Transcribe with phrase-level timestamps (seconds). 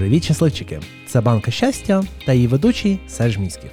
[0.00, 0.80] Привіт, щасливчики!
[1.06, 3.70] Це банка щастя та її ведучий Серж Міськів.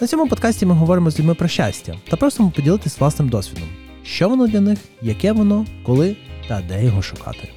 [0.00, 3.68] На цьому подкасті ми говоримо з людьми про щастя та просимо поділитись власним досвідом,
[4.02, 6.16] що воно для них, яке воно, коли
[6.48, 7.48] та де його шукати.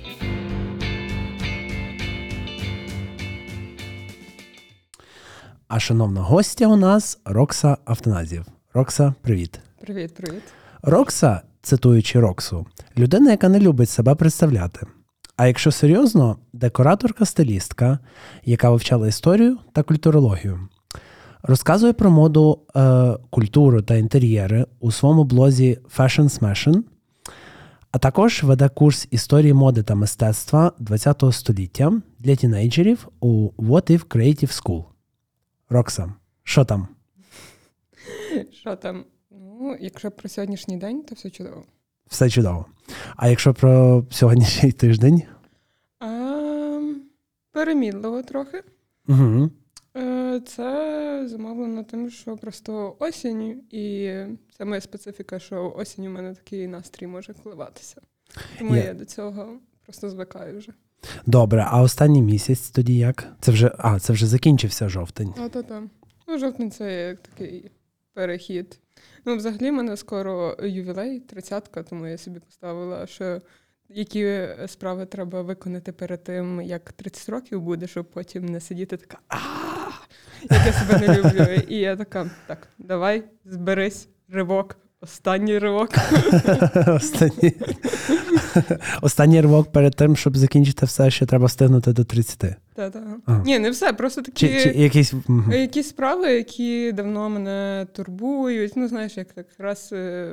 [5.67, 8.45] А шановна гостя у нас Рокса Автоназів.
[8.73, 9.59] Рокса, привіт.
[9.81, 10.43] Привіт, привіт.
[10.81, 12.65] Рокса, цитуючи Роксу,
[12.97, 14.87] людина, яка не любить себе представляти.
[15.37, 17.97] А якщо серйозно, декораторка-стилістка,
[18.45, 20.67] яка вивчала історію та культурологію,
[21.43, 26.83] розказує про моду, е, культуру та інтер'єри у своєму блозі Fashion Smashing,
[27.91, 34.05] а також веде курс історії моди та мистецтва ХХ століття для тінейджерів у What If
[34.05, 34.83] Creative School.
[35.69, 36.87] Рокса, що там?
[38.51, 39.05] Що там?
[39.31, 41.63] Ну, якщо про сьогоднішній день, то все чудово.
[42.07, 42.65] Все чудово.
[43.15, 45.21] А якщо про сьогоднішній тиждень?
[45.99, 46.79] А,
[47.51, 48.63] перемідливо трохи.
[49.07, 49.49] Угу.
[50.45, 54.13] Це замовлено тим, що просто осінь, і
[54.57, 58.01] це моя специфіка, що осінь у мене такий настрій може коливатися.
[58.59, 60.71] Тому Я- я до цього просто звикаю вже.
[61.25, 63.27] Добре, а останній місяць тоді як?
[63.39, 65.33] Це вже а, це вже закінчився жовтень.
[65.33, 65.83] Та-та-та.
[66.27, 67.71] Ну, жовтень це як такий
[68.13, 68.79] перехід.
[69.25, 73.41] Ну, взагалі, в мене скоро ювілей, тридцятка, тому я собі поставила, що
[73.89, 79.19] які справи треба виконати перед тим, як 30 років буде, щоб потім не сидіти така
[80.49, 81.63] як я себе не люблю.
[81.67, 85.89] І я така, так, давай, зберись, ривок, останній ривок.
[86.87, 87.53] Останній,
[89.01, 92.39] останній ривок перед тим, щоб закінчити все, що треба встигнути до 30.
[92.73, 93.03] Та-та.
[93.25, 93.37] А.
[93.45, 94.47] Ні, не все, просто такі.
[94.47, 95.51] Чи, чи мгм.
[95.51, 98.73] Якісь справи, які давно мене турбують.
[98.75, 100.31] Ну, знаєш, як так раз е,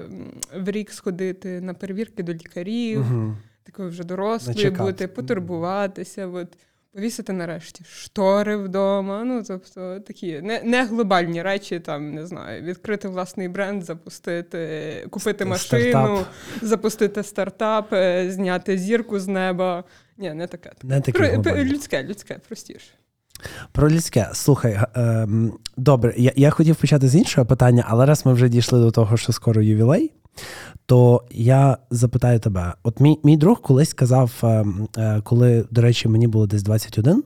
[0.57, 3.37] в рік сходити на перевірки до лікарів, Мгм.
[3.65, 6.49] такою вже дорослою бути, потурбуватися, от,
[6.95, 9.25] повісити нарешті штори вдома.
[9.25, 15.45] Ну, тобто такі не, не глобальні речі, там, не знаю, відкрити власний бренд, запустити, купити
[15.45, 16.27] машину, стартап.
[16.63, 19.85] запустити стартап, е, зняти зірку з неба.
[20.19, 20.73] Ні, не таке.
[20.83, 21.65] Не такі Про- глобальні.
[21.65, 22.91] людське, людське, простіше.
[23.73, 24.31] Про людське.
[24.33, 28.81] Слухай, ем, добре, я, я хотів почати з іншого питання, але раз ми вже дійшли
[28.81, 30.13] до того, що скоро ювілей,
[30.87, 36.09] то я запитаю тебе: от мій, мій друг колись сказав, ем, е, коли, до речі,
[36.09, 37.25] мені було десь 21,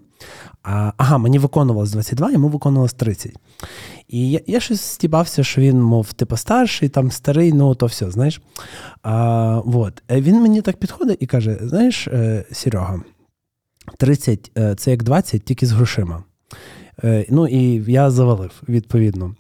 [0.63, 3.33] а, ага, мені виконувалось 22, йому виконувалось 30.
[4.09, 8.11] І я, я щось стібався, що він, мов, типу, старший, там старий, ну то все,
[8.11, 8.41] знаєш.
[9.03, 10.03] А, вот.
[10.11, 13.01] Е, Він мені так підходить і каже: знаєш, е, Серега,
[13.99, 16.25] 30 е, це як 20, тільки з грошима.
[17.31, 19.35] Ну і я завалив, відповідно.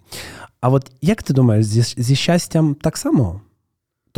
[0.60, 3.40] А от як ти думаєш, зі, зі щастям так само?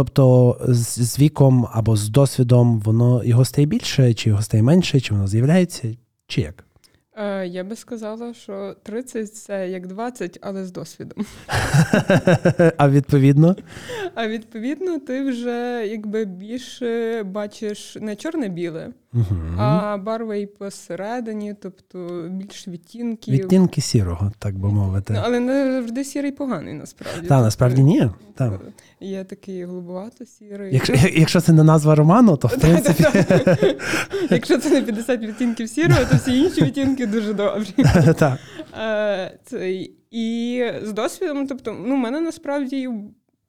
[0.01, 5.01] Тобто з, з віком або з досвідом воно його стає більше, чи його стає менше,
[5.01, 5.89] чи воно з'являється,
[6.27, 6.65] чи як?
[7.17, 11.27] Е, я би сказала, що 30 це як 20, але з досвідом.
[12.77, 13.57] А відповідно?
[14.15, 19.37] А відповідно, ти вже якби більше бачиш не чорне-біле, Угу.
[19.59, 23.35] а барва і посередині, тобто більш відтінків.
[23.35, 25.13] Відтінки сірого, так би мовити.
[25.13, 27.27] Ну, але не завжди сірий поганий, насправді.
[27.27, 28.11] Та, насправді ні.
[28.35, 28.51] Та.
[28.51, 30.75] Тобто Є такий голубовато сірий.
[30.75, 33.05] Якщо, якщо це не назва роману, то в принципі.
[34.31, 37.75] Якщо це не 50 відтінків сірого, то всі інші відтінки дуже добрі.
[38.19, 38.39] Так.
[39.53, 42.89] Е, і з досвідом, тобто, ну, в мене насправді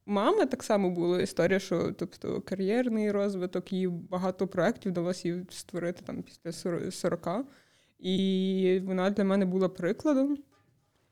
[0.06, 6.02] мами так само була історія, що тобто, кар'єрний розвиток, їй багато проєктів вдалося їй створити
[6.06, 6.52] там після
[6.92, 7.28] 40.
[8.00, 10.38] І вона для мене була прикладом.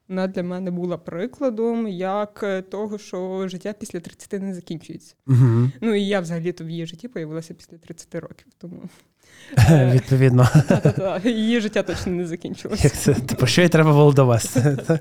[0.07, 5.15] Вона для мене була прикладом як е, того, що життя після 30 не закінчується.
[5.27, 5.71] Угу.
[5.81, 8.89] Ну і я взагалі-то в її житті появилася після 30 років, тому.
[9.71, 10.49] Відповідно.
[10.67, 12.83] та-та-та, її життя точно не закінчилося.
[12.83, 13.13] Як це?
[13.13, 14.77] Типу, що їй треба було довести?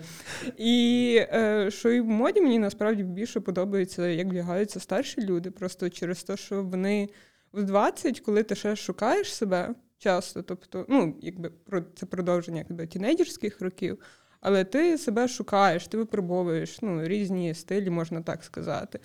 [0.59, 5.91] І е, що і в моді мені насправді більше подобається, як вдягаються старші люди, просто
[5.91, 7.09] через те, що вони
[7.53, 12.87] в 20, коли ти ще шукаєш себе часто, тобто, ну, якби про це продовження якби,
[12.87, 13.99] тінейджерських років,
[14.41, 19.01] але ти себе шукаєш, ти випробовуєш ну, різні стилі, можна так сказати.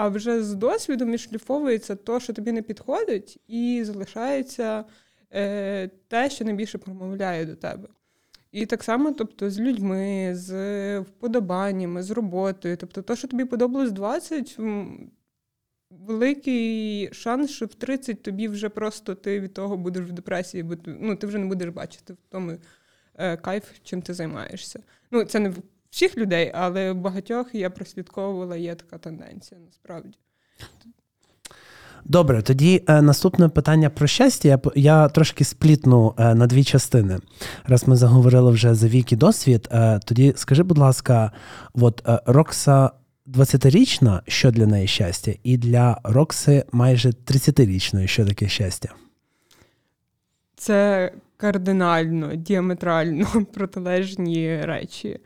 [0.00, 4.84] А вже з досвідом відшліфовується то, що тобі не підходить, і залишається
[5.34, 7.88] е, те, що найбільше промовляє до тебе.
[8.52, 12.76] І так само, тобто, з людьми, з вподобаннями, з роботою.
[12.76, 14.58] Тобто, то, що тобі подобалось 20,
[15.90, 20.74] великий шанс, що в 30 тобі вже просто ти від того будеш в депресії, бо
[20.86, 22.52] ну, ти вже не будеш бачити в тому
[23.14, 24.80] е, кайф, чим ти займаєшся.
[25.10, 25.52] Ну, це не
[25.90, 30.18] всіх людей, але багатьох я прослідковувала, є така тенденція насправді.
[32.04, 34.48] Добре, тоді е, наступне питання про щастя.
[34.48, 37.18] Я, я трошки сплітну е, на дві частини.
[37.64, 41.32] Раз ми заговорили вже за вік і досвід, е, тоді скажи, будь ласка,
[41.74, 42.90] от е, Рокса
[43.26, 48.88] 20-річна, що для неї щастя, і для Рокси майже 30-річної, що таке щастя?
[50.56, 55.20] Це кардинально, діаметрально протилежні речі.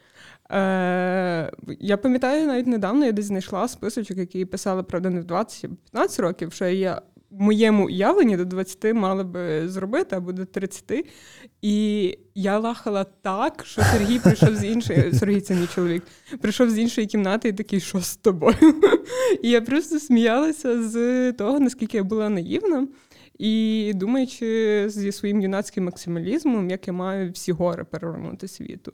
[0.53, 6.23] Е, Я пам'ятаю, навіть недавно я десь знайшла списочок, який писали, правда, не в 20-15
[6.23, 11.07] років, що я в моєму уявленні до 20 мали би зробити або до 30.
[11.63, 15.13] І я лахала так, що Сергій прийшов з іншої.
[15.19, 16.03] Сергій це мій чоловік,
[16.41, 18.57] прийшов з іншої кімнати і такий, що з тобою?
[19.43, 22.87] І я просто сміялася з того, наскільки я була наївна.
[23.39, 28.93] І думаючи зі своїм юнацьким максималізмом, як я маю всі гори перевернути світу.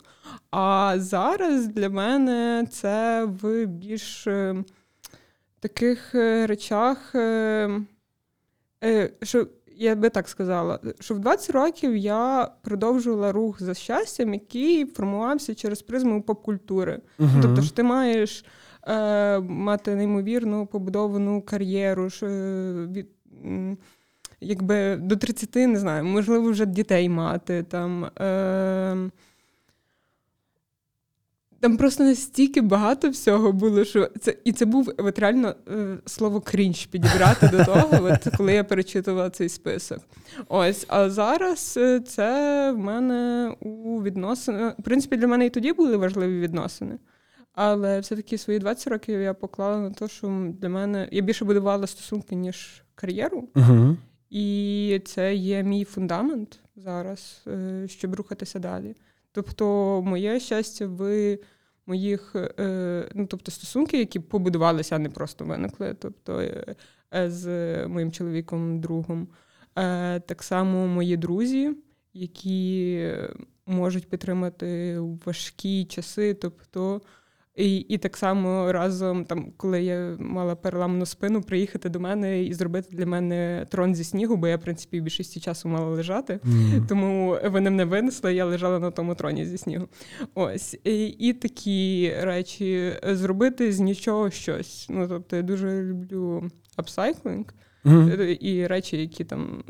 [0.51, 4.65] А зараз для мене це в більш е,
[5.61, 7.81] таких е, речах, е,
[9.23, 9.47] що
[9.81, 15.55] я би так сказала, що в 20 років я продовжувала рух за щастям, який формувався
[15.55, 17.01] через призму поп-культури.
[17.19, 18.45] uh Тобто, що ти маєш
[18.89, 22.11] е, мати неймовірну побудовану кар'єру.
[22.11, 22.27] що
[22.93, 23.09] від
[24.41, 27.63] якби до 30, не знаю, можливо, вже дітей мати.
[27.63, 28.05] там.
[28.05, 29.11] Е,
[31.61, 36.41] там просто настільки багато всього було, що це і це був от реально е, слово
[36.41, 39.99] крінж підібрати до того, от, коли я перечитувала цей список.
[40.49, 44.79] Ось, а зараз е, це в мене у відносинах.
[44.79, 46.99] В принципі, для мене і тоді були важливі відносини.
[47.53, 51.87] Але все-таки свої 20 років я поклала на те, що для мене я більше будувала
[51.87, 53.49] стосунки, ніж кар'єру.
[53.55, 53.97] Uh-huh.
[54.31, 58.95] І це є мій фундамент зараз, е, щоб рухатися далі.
[59.33, 59.67] Тобто,
[60.03, 61.39] моє щастя в
[61.87, 65.97] моїх е, ну, тобто, стосунки, які побудувалися, а не просто виникли.
[65.99, 67.47] Тобто е, з
[67.87, 69.29] моїм чоловіком, другом.
[70.27, 71.77] Так само мої друзі,
[72.13, 73.05] які
[73.67, 76.35] можуть підтримати важкі часи.
[76.35, 77.01] тобто
[77.61, 82.55] і і так само разом, там, коли я мала переламану спину, приїхати до мене і
[82.55, 86.41] зробити для мене трон зі снігу, бо я, в принципі, більшості часу мала лежати.
[86.45, 86.87] Mm.
[86.87, 89.89] Тому вони мене винесли, я лежала на тому троні зі снігу.
[90.35, 90.79] Ось.
[90.85, 94.87] І, і такі речі зробити з нічого щось.
[94.91, 97.45] Ну, тобто, я дуже люблю апсайклинг
[97.85, 98.23] mm.
[98.23, 99.65] і речі, які там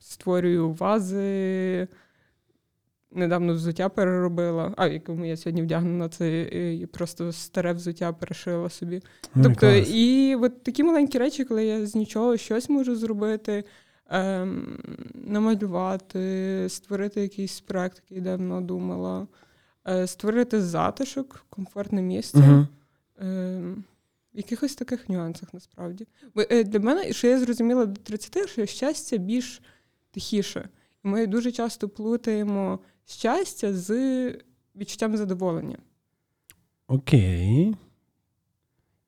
[0.00, 1.88] створюю вази
[3.16, 9.02] недавно взуття переробила, а якому я сьогодні вдягнена, це і просто старе взуття перешила собі.
[9.34, 9.90] Ну, тобто, клас.
[9.90, 13.64] і от такі маленькі речі, коли я з нічого щось можу зробити,
[14.10, 14.78] ем,
[15.14, 19.26] намалювати, створити якийсь проект, який давно думала,
[19.88, 22.38] е, створити затишок, комфортне місце.
[22.38, 22.66] uh
[23.18, 23.84] Ем,
[24.34, 26.06] в якихось таких нюансах насправді.
[26.34, 29.62] Бо е, для мене, що я зрозуміла до 30, що щастя більш
[30.10, 30.68] тихіше.
[31.02, 33.90] Ми дуже часто плутаємо щастя з
[34.76, 35.78] відчуттям задоволення.
[36.88, 37.74] Окей.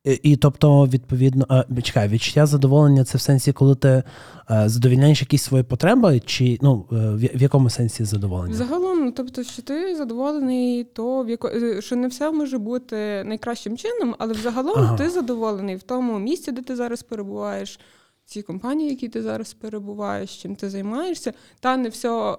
[0.05, 4.03] І, і тобто, відповідно, а, чекай, відчуття задоволення це в сенсі, коли ти
[4.47, 8.55] а, е, задовільняєш якісь свої потреби, чи ну, е, в, в якому сенсі задоволення?
[8.55, 11.49] Загалом, ну, тобто, що ти задоволений, то в яко...
[11.49, 14.97] Е, що не все може бути найкращим чином, але взагалом ага.
[14.97, 17.81] ти задоволений в тому місці, де ти зараз перебуваєш,
[18.25, 22.37] в цій компанії, в якій ти зараз перебуваєш, чим ти займаєшся, та не все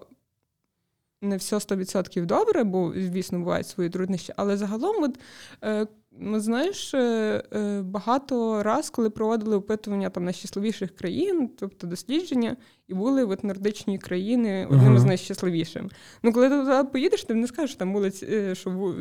[1.22, 5.20] не все 100% добре, бо, звісно, бувають свої труднощі, але загалом, от,
[5.64, 12.58] е, ну, знаєш, е, е, багато раз, коли проводили опитування там найщасливіших країн, тобто дослідження,
[12.88, 15.00] і були от нордичні країни одним uh-huh.
[15.00, 15.84] з найщасливіших.
[16.24, 18.12] Ну, коли ти туди поїдеш, ти не скажеш, там були
[18.54, 18.96] що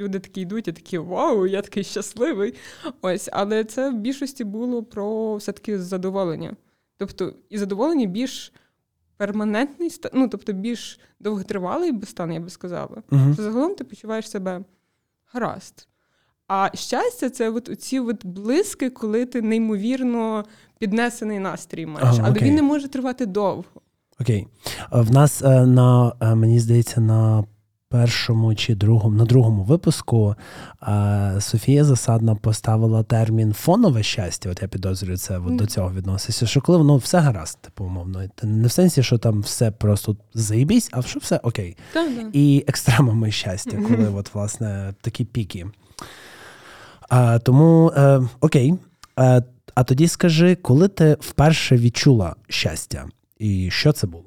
[0.00, 2.54] люди такі йдуть, і такі вау, я такий щасливий.
[3.02, 6.56] Ось, але це в більшості було про все-таки задоволення.
[6.98, 8.52] Тобто, і задоволення більш
[9.16, 13.02] перманентний стан, ну тобто більш довготривалий стан, я би сказала.
[13.10, 13.34] Uh-huh.
[13.34, 14.64] Що загалом ти почуваєш себе
[15.32, 15.88] гаразд.
[16.48, 20.44] А щастя, це от ці от блиски, коли ти неймовірно
[20.78, 23.64] піднесений настрій маєш, ага, але він не може тривати довго.
[24.20, 24.46] Окей.
[24.92, 27.44] В нас е, на е, мені здається, на
[27.96, 30.34] першому чи другому на другому випуску
[30.82, 34.50] е, Софія Засадна поставила термін фонове щастя.
[34.50, 36.46] От я підозрюю, це от, до цього відноситься.
[36.46, 38.22] Що коли воно все гаразд, типу, умовно.
[38.42, 41.76] Не в сенсі, що там все просто заїбісь, а що все окей.
[41.92, 45.66] Так, І екстремами щастя, коли от, власне такі піки.
[47.08, 48.74] А, Тому е, окей.
[49.16, 49.40] А,
[49.74, 53.04] а тоді скажи, коли ти вперше відчула щастя,
[53.38, 54.25] і що це було?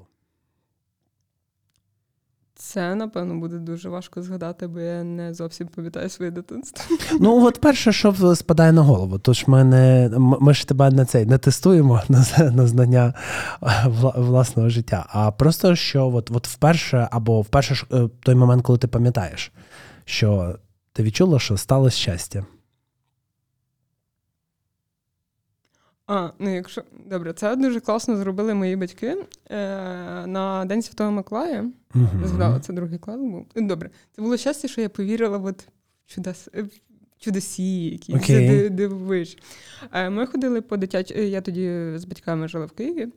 [2.74, 6.98] Це, напевно, буде дуже важко згадати, бо я не зовсім пам'ятаю своє дитинство.
[7.20, 11.26] Ну, от перше, що спадає на голову, тож ми не ми ж тебе не цей
[11.26, 13.14] не тестуємо на на знання
[14.16, 15.06] власного життя.
[15.10, 19.52] А просто що от, от вперше, або вперше е, той момент, коли ти пам'ятаєш,
[20.06, 20.56] що
[20.94, 22.46] ти відчула, що сталося щастя.
[26.12, 29.18] А, ну якщо добре, це дуже класно зробили мої батьки
[29.50, 29.58] е,
[30.28, 31.72] на День Святого Миколая.
[31.96, 32.28] Uh-huh.
[32.28, 33.48] Згадала, це другий клас був.
[33.56, 36.50] Добре, це було щастя, що я повірила от в чудес,
[37.20, 38.70] чудесі, які okay.
[38.70, 39.38] дивовиж.
[39.94, 43.08] Е, ми ходили по дитячому, я тоді з батьками жила в Києві.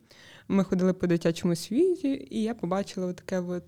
[0.47, 3.63] Ми ходили по дитячому світі, і я побачила таке от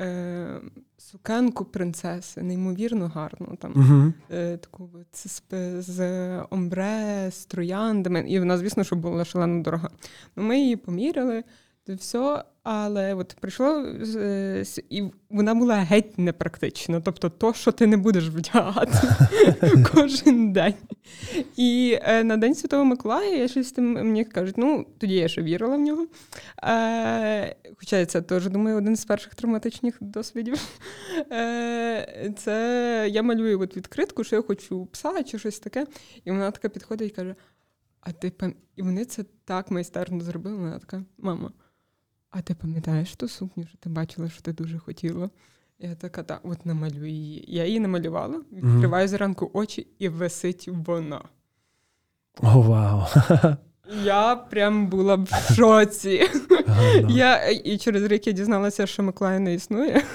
[0.00, 0.60] е,
[0.98, 3.56] сукенку принцеси, неймовірно гарну.
[3.60, 4.12] Там, uh-huh.
[4.36, 5.42] е, таку з,
[5.78, 6.00] з
[6.50, 8.24] омбре, з трояндами.
[8.28, 9.90] І вона, звісно, що була шалено дорога.
[10.36, 11.44] Ну, Ми її поміряли,
[11.94, 13.86] все, але от прийшло
[14.90, 17.00] і вона була геть непрактична.
[17.00, 18.98] Тобто, то, що ти не будеш вдягати
[19.94, 20.74] кожен день.
[21.56, 25.42] І е, на День Святого Миколая я щось там мені кажуть, ну тоді я ще
[25.42, 26.06] вірила в нього.
[26.62, 30.60] Е, Хоча це теж думаю, один з перших травматичних досвідів.
[31.32, 35.86] Е, Це я малюю от відкритку, що я хочу пса чи щось таке.
[36.24, 37.34] І вона така підходить і каже:
[38.00, 38.54] А ти пам...
[38.76, 40.56] І вони це так майстерно зробили.
[40.56, 41.52] Вона така, мама.
[42.30, 45.30] А ти пам'ятаєш ту сукню, що ти бачила, що ти дуже хотіла?
[45.78, 47.44] Я така, так, от намалюю її.
[47.48, 49.10] Я її намалювала, відкриваю mm-hmm.
[49.10, 51.22] зранку очі і висить вона.
[52.42, 53.02] О, вау!
[54.04, 56.28] Я прям була в шоці.
[57.08, 60.02] Я, І через рік я дізналася, що Миколай не існує.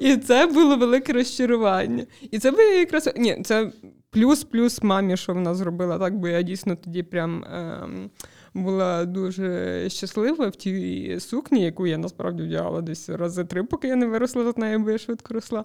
[0.00, 2.06] І це було велике розчарування.
[2.30, 3.10] І це би якраз.
[3.16, 3.72] Ні, це
[4.10, 7.44] плюс-плюс мамі, що вона зробила, так, бо я дійсно тоді прям.
[7.44, 8.10] Ем
[8.54, 13.96] була дуже щаслива в тій сукні, яку я насправді вдягала десь рази три, поки я
[13.96, 15.64] не виросла з нею, бо я швидко росла.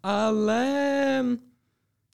[0.00, 1.24] Але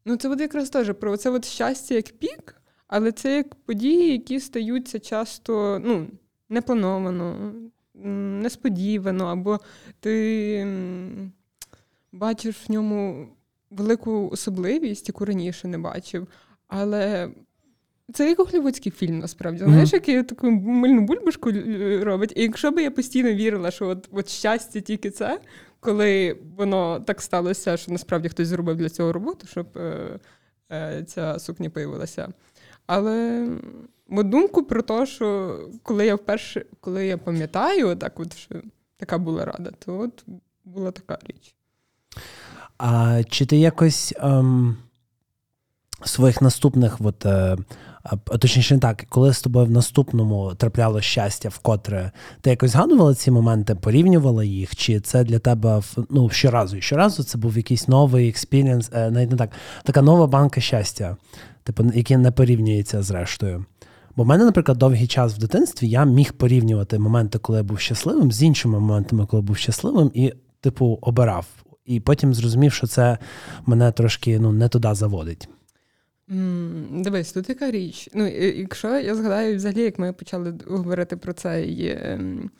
[0.04, 2.54] ну, це от якраз теж про це от щастя як пік,
[2.88, 6.06] але це як події, які стаються часто ну,
[6.48, 7.52] неплановано,
[8.42, 9.60] несподівано, або
[10.00, 10.66] ти
[12.12, 13.28] бачиш в ньому
[13.70, 16.28] велику особливість, яку раніше не бачив.
[16.68, 17.30] Але
[18.12, 19.64] це як голівудський фільм, насправді.
[19.64, 21.52] Знаєш, який таку мильну бульбашку
[22.02, 22.32] робить.
[22.36, 25.40] І якщо б я постійно вірила, що от, от щастя тільки це,
[25.80, 30.18] коли воно так сталося, що насправді хтось зробив для цього роботу, щоб е,
[30.72, 32.28] е, ця сукня появилася.
[32.86, 33.48] Але
[34.10, 38.54] от думку про те, що коли я вперше, коли я пам'ятаю, так от, що
[38.96, 40.24] така була рада, то от
[40.64, 41.54] була така річ.
[42.78, 44.76] А чи ти якось ем,
[46.04, 47.56] своїх наступних от, е,
[48.38, 52.10] точніше, так, коли з тобою в наступному трапляло щастя, вкотре
[52.40, 54.76] ти якось згадувала ці моменти, порівнювала їх?
[54.76, 59.30] Чи це для тебе ну, щоразу і щоразу це був якийсь новий experience, е, навіть
[59.30, 59.50] не так,
[59.84, 61.16] така нова банка щастя,
[61.64, 63.64] типу, який не порівнюється з рештою?
[64.16, 67.80] Бо в мене, наприклад, довгий час в дитинстві я міг порівнювати моменти, коли я був
[67.80, 71.46] щасливим, з іншими моментами, коли був щасливим, і, типу, обирав.
[71.86, 73.18] І потім зрозумів, що це
[73.66, 75.48] мене трошки ну, не туди заводить.
[76.30, 78.08] Mm, дивись, тут яка річ.
[78.14, 82.50] Ну, Якщо я згадаю, взагалі, як ми почали говорити про цей ем,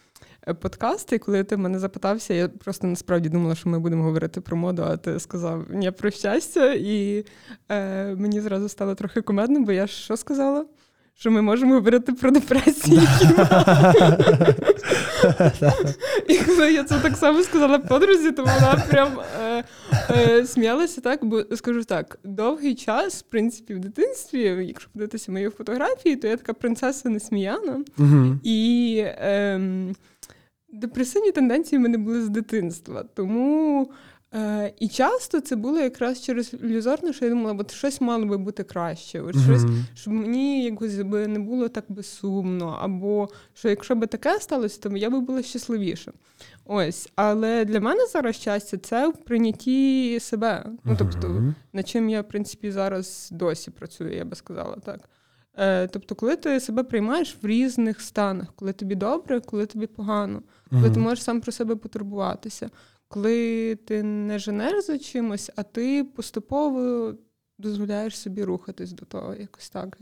[0.55, 4.57] подкаст, і коли ти мене запитався, я просто насправді думала, що ми будемо говорити про
[4.57, 7.25] моду, а ти сказав ні про щастя, і
[7.69, 10.67] е, мені зразу стало трохи кумедно, бо я що сказала?
[11.19, 13.01] Що ми можемо говорити про депресію.
[16.29, 19.09] І коли я це так само сказала подрузі, то вона прям
[19.43, 19.65] е,
[20.11, 25.49] е, сміялася так, бо скажу так: довгий час, в принципі, в дитинстві, якщо подивитися мої
[25.49, 27.85] фотографії, то я така принцеса несміяна.
[28.43, 29.61] І е,
[30.73, 33.05] депресивні тенденції в мене були з дитинства.
[33.15, 33.91] Тому.
[34.35, 38.39] Е, І часто це було якраз через ілюзорно, що я думала, от щось мало би
[38.39, 39.63] бути краще, от щось,
[39.95, 44.81] щоб мені якось би не було так би сумно, або що якщо би таке сталося,
[44.81, 46.13] то я би була щасливіша.
[46.65, 50.65] Ось, але для мене зараз щастя це в прийнятті себе.
[50.85, 55.01] Ну тобто, над чим я в принципі зараз досі працюю, я би сказала так.
[55.59, 60.43] Е, Тобто, коли ти себе приймаєш в різних станах, коли тобі добре, коли тобі погано,
[60.71, 62.71] коли ти можеш сам про себе потурбуватися
[63.09, 67.15] коли ти не женеш за чимось, а ти поступово
[67.59, 69.99] дозволяєш собі рухатись до того, якось так.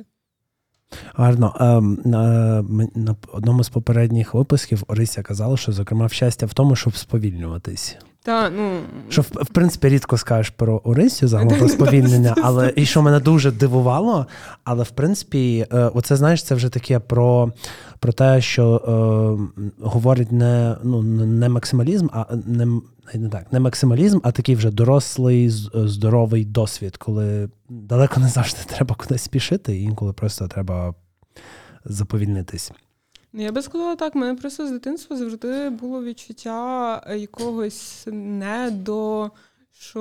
[1.14, 1.56] Гарно.
[1.60, 2.62] Ем, на,
[2.94, 7.96] на одному з попередніх випусків Орися казала, що, зокрема, щастя в тому, щоб сповільнюватись.
[8.26, 8.80] Та, ну...
[9.08, 13.20] Що, в, в принципі, рідко скажеш про Орисію загалом про сповільнення, але і що мене
[13.20, 14.26] дуже дивувало.
[14.64, 17.52] Але в принципі, е, оце знаєш, це вже таке про
[17.98, 22.66] про те, що е, говорить не ну, не максималізм, а не
[23.14, 28.94] не так, не максималізм, а такий вже дорослий, здоровий досвід, коли далеко не завжди треба
[28.94, 30.94] кудись спішити, і інколи просто треба
[31.84, 32.72] заповільнитись.
[33.32, 39.30] Ну, я би сказала так, мене просто з дитинства завжди було відчуття якогось не до.
[39.78, 40.00] Що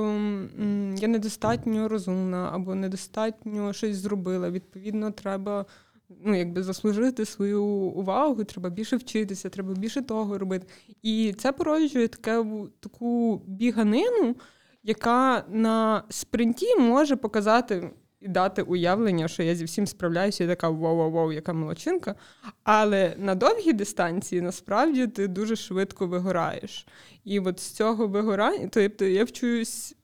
[0.98, 4.50] я недостатньо розумна або недостатньо щось зробила.
[4.50, 5.66] Відповідно, треба
[6.10, 10.68] ну, якби заслужити свою увагу, треба більше вчитися, треба більше того робити.
[11.02, 12.46] І це породжує таке,
[12.80, 14.36] таку біганину,
[14.84, 17.92] яка на спринті може показати
[18.22, 22.16] і дати уявлення, що я зі всім справляюся, і така вау-вау-вау, яка молодчинка.
[22.64, 26.88] Але на довгій дистанції насправді ти дуже швидко вигораєш.
[27.24, 29.96] І от з цього вигорання, тобто я вчуюсь.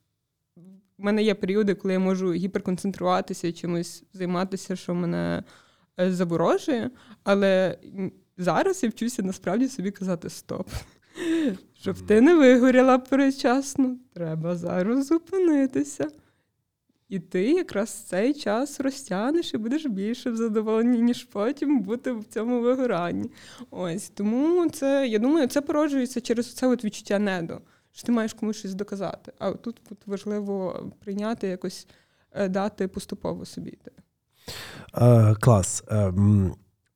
[0.97, 5.43] У мене є періоди, коли я можу гіперконцентруватися, чимось займатися, що мене
[5.99, 6.89] е, заворожує.
[7.23, 7.77] Але
[8.37, 10.69] зараз я вчуся насправді собі казати стоп.
[11.73, 16.07] Щоб ти не вигоріла передчасно, треба зараз зупинитися.
[17.11, 22.23] І ти якраз цей час розтягнеш і будеш більше в задоволенні, ніж потім бути в
[22.23, 23.29] цьому вигоранні.
[23.71, 28.33] Ось тому це, я думаю, це породжується через це от відчуття недо, що ти маєш
[28.33, 29.31] комусь щось доказати.
[29.39, 31.87] А тут важливо прийняти, якось
[32.31, 33.77] е, дати поступово собі.
[34.93, 35.83] Е, Клас.
[35.91, 36.13] Е,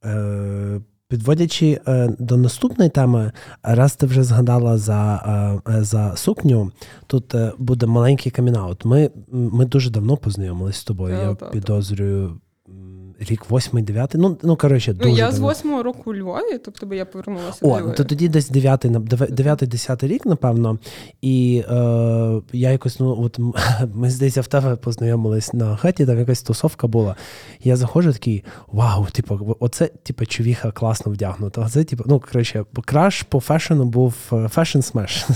[0.05, 3.31] е, Підводячи е, до наступної теми,
[3.63, 6.71] раз ти вже згадала за е, за сукню,
[7.07, 8.85] тут е, буде маленький камінаут.
[8.85, 11.15] Ми ми дуже давно познайомились з тобою.
[11.15, 12.39] Я підозрюю
[13.19, 14.21] рік восьмий, дев'ятий.
[14.21, 15.37] Ну, ну коротше, дуже Ну, я давно.
[15.37, 17.93] з восьмого року у Львові, тобто я повернулася О, до Львова.
[17.93, 18.91] то тоді десь дев'ятий,
[19.29, 20.79] дев'ятий, десятий рік, напевно.
[21.21, 21.73] І е,
[22.53, 23.39] я якось, ну, от
[23.93, 27.15] ми здається, в тебе познайомились на хаті, там якась тусовка була.
[27.63, 31.61] Я заходжу такий, вау, типу, оце, типу, човіха класно вдягнута.
[31.61, 34.13] Оце, типу, ну, коротше, краш по фешену був
[34.49, 35.25] fashion smash.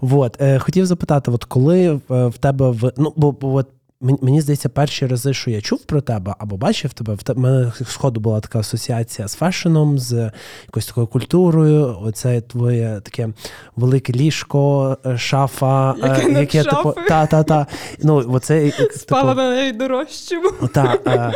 [0.00, 0.36] Вот.
[0.40, 3.66] Е, хотів запитати, от коли в тебе в ну, бо, бо от
[4.02, 8.20] Мені здається, перші рази, що я чув про тебе або бачив тебе, в мене сходу
[8.20, 10.32] була така асоціація з фешеном, з
[10.66, 11.98] якоюсь такою культурою.
[12.02, 13.28] Оце твоє таке
[13.76, 17.66] велике ліжко, е, шафа, яке, е, яке типу, та, та, та.
[18.02, 20.50] Ну, оце, Спала типу, на неї дорожчому.
[20.74, 21.32] Та, е,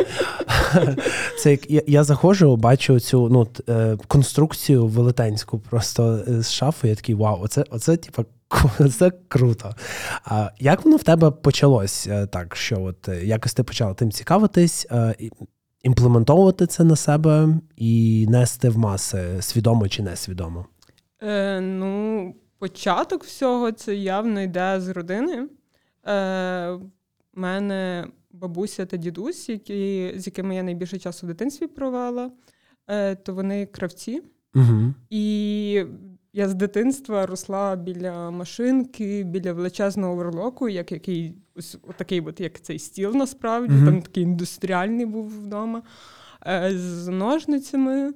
[1.39, 6.87] це я, я заходжу, бачу цю ну, е, конструкцію велетенську просто з шафи.
[6.87, 8.25] Я такий вау, оце, оце типу,
[8.97, 9.75] Це круто.
[10.25, 14.11] А Як воно в тебе почалось е, так, що от е, якось ти почала тим
[14.11, 15.15] цікавитись, е,
[15.83, 20.65] імплементовувати це на себе і нести в маси свідомо чи несвідомо?
[21.21, 25.47] Е, Ну, початок всього це явно йде з родини.
[26.07, 26.81] Е, У
[27.33, 32.31] мене бабуся та дідусь, які, з якими я найбільше часу в дитинстві провела,
[32.87, 34.21] е, то вони кравці.
[34.55, 34.93] Угу.
[35.09, 35.85] І
[36.35, 42.61] я з дитинства росла біля машинки, біля величезного оверлоку, як який ось такий, от як
[42.61, 43.85] цей стіл насправді, mm-hmm.
[43.85, 45.81] там такий індустріальний був вдома,
[46.47, 48.13] е, з ножницями.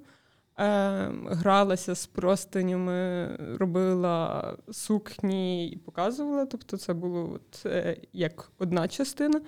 [0.60, 3.28] Е, гралася з простинями,
[3.60, 6.46] робила сукні і показувала.
[6.46, 9.42] Тобто, це було от, е, як одна частина.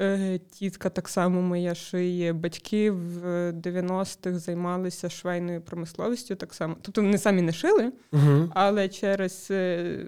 [0.00, 2.32] Е, тітка так само моя шиє.
[2.32, 6.36] Батьки в 90-х займалися швейною промисловістю.
[6.36, 6.76] Так само.
[6.82, 10.06] Тобто вони самі не шили, uh але через е,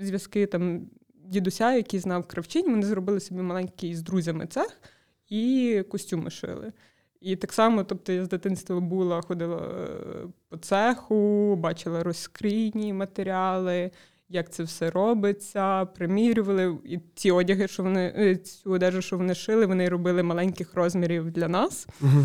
[0.00, 0.86] зв'язки там
[1.24, 4.80] дідуся, який знав кравчинь, вони зробили собі маленький з друзями цех
[5.28, 6.72] і костюми шили.
[7.20, 13.90] І так само, тобто я з дитинства була, ходила е, по цеху, бачила розкрійні матеріали
[14.32, 16.78] як це все робиться, примірювали.
[16.84, 21.30] І ці одяги, що вони е, цю одежу, що вони шили, вони робили маленьких розмірів
[21.30, 21.88] для нас.
[22.00, 22.22] Угу.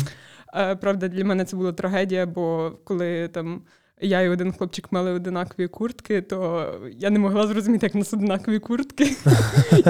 [0.80, 3.62] Правда, для мене це була трагедія, бо коли там
[4.00, 8.12] я і один хлопчик мали одинакові куртки, то я не могла зрозуміти, як у нас
[8.12, 9.04] одинакові куртки.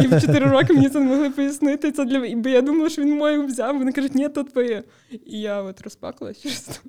[0.03, 1.93] І в 4 роки мені це не могли пояснити.
[1.93, 3.79] Це для бо я думала, що він мою взяв.
[3.79, 4.83] Вони кажуть, ні, то твоє.
[5.11, 6.83] І я от розплакалась через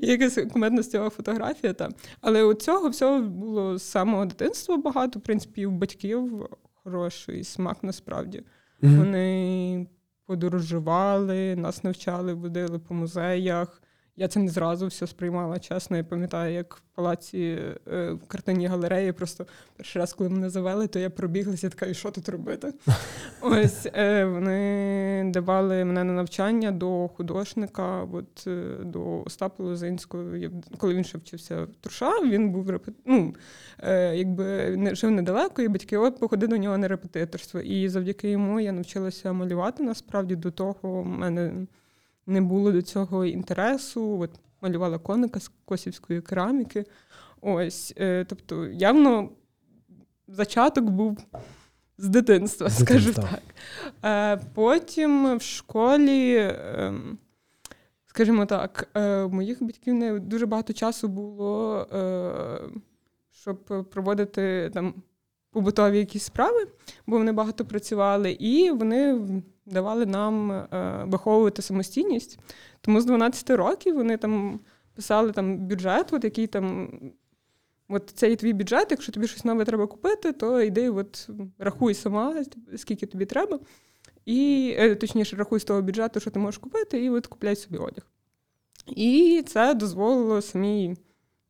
[0.00, 1.72] І якась кумедна з цього фотографія.
[1.72, 1.88] Та.
[2.20, 6.48] Але у цього всього було з самого дитинства багато, в принципі, у батьків
[6.84, 8.42] хороший смак насправді.
[8.82, 9.86] Вони
[10.26, 13.82] подорожували, нас навчали, водили по музеях.
[14.16, 15.58] Я це не зразу все сприймала.
[15.58, 17.58] Чесно, я пам'ятаю, як в палаці
[17.92, 19.12] е, в картині галереї.
[19.12, 22.72] Просто перший раз, коли мене завели, то я пробіглася така, і що тут робити?
[23.40, 30.24] Ось е, вони давали мене на навчання до художника, от е, до Остапа Лозинського.
[30.78, 33.34] Коли він ще вчився в Труша, він був ну,
[34.14, 37.60] якби не жив недалеко, і батьки от походили до нього на репетиторство.
[37.60, 39.82] І завдяки йому я навчилася малювати.
[39.82, 41.66] Насправді до того в мене
[42.26, 44.18] не було до цього інтересу.
[44.20, 46.84] От малювала коника з косівської кераміки.
[47.40, 49.30] Ось, е, тобто, явно
[50.28, 51.18] зачаток був
[51.98, 53.42] з дитинства, з скажу так.
[54.04, 56.94] Е, потім в школі, е,
[58.06, 61.86] скажімо так, е, у моїх батьків не дуже багато часу було,
[63.30, 64.94] щоб проводити там
[65.50, 66.66] побутові якісь справи,
[67.06, 69.20] бо вони багато працювали, і вони
[69.66, 70.66] давали нам е,
[71.06, 72.38] виховувати самостійність.
[72.80, 74.60] Тому з 12 років вони там
[74.94, 76.90] писали там бюджет, от який там.
[77.88, 81.94] От це і твій бюджет, якщо тобі щось нове треба купити, то йди, от рахуй
[81.94, 82.44] сама,
[82.76, 83.58] скільки тобі треба.
[84.24, 87.78] І е, точніше, рахуй з того бюджету, що ти можеш купити, і от купляй собі
[87.78, 88.04] одяг.
[88.86, 90.96] І це дозволило самій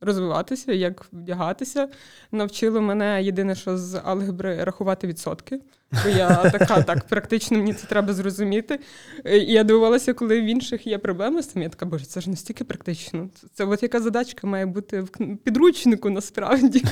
[0.01, 1.89] розвиватися, як вдягатися.
[2.31, 5.59] Навчило мене єдине, що з алгебри рахувати відсотки.
[6.03, 8.79] Бо я така, так, практично мені це треба зрозуміти.
[9.25, 11.61] І я дивувалася, коли в інших є проблеми з цим.
[11.61, 13.29] Я така, боже, це ж настільки практично.
[13.53, 16.83] Це от яка задачка має бути в підручнику насправді.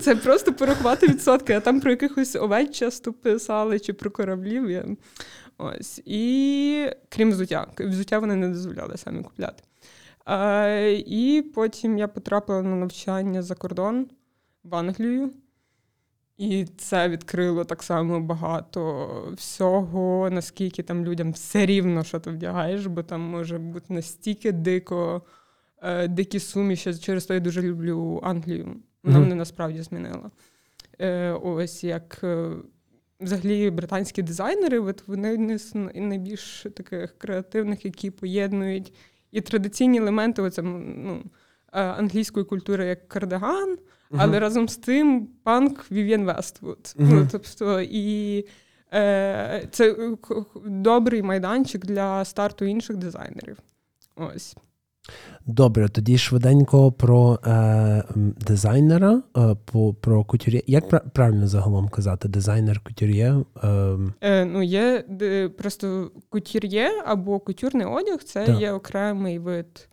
[0.00, 4.96] Це просто порахувати відсотки, а там про якихось овець часто писали чи про кораблів.
[5.58, 6.02] Ось.
[6.04, 7.66] І крім взуття.
[7.78, 9.62] Взуття вони не дозволяли самі купляти.
[11.06, 14.06] І потім я потрапила на навчання за кордон
[14.64, 15.32] в Англію.
[16.38, 22.86] І це відкрило так само багато всього, наскільки там людям все рівно, що ти вдягаєш,
[22.86, 25.22] бо там може бути настільки дико,
[25.82, 26.94] е, дикі суміші.
[26.94, 28.76] Через то я дуже люблю Англію.
[29.02, 30.30] Вона мене насправді змінила.
[31.00, 32.50] Е, Ось як е,
[33.20, 38.92] взагалі британські дизайнери, от вони не з найбільш таких креативних, які поєднують
[39.32, 41.22] і традиційні елементи оце, ну,
[41.72, 44.16] е, англійської культури як кардиган, uh-huh.
[44.18, 46.78] але разом з тим панк Вів'єн Вествуд.
[46.78, 46.94] Uh-huh.
[46.96, 48.38] Ну, тобто, і
[48.92, 49.96] е, це
[50.66, 53.58] добрий майданчик для старту інших дизайнерів.
[54.16, 54.56] Ось.
[55.46, 58.04] Добре, тоді швиденько про е,
[58.46, 60.62] дизайнера, е, по, про кутюр'є.
[60.66, 62.28] Як правильно загалом казати?
[62.28, 63.44] Дизайнер кутюр'є?
[63.62, 63.96] Е...
[64.20, 65.04] Е, ну, є
[65.58, 68.60] просто кутюр'є або кутюрний одяг це так.
[68.60, 69.88] є окремий вид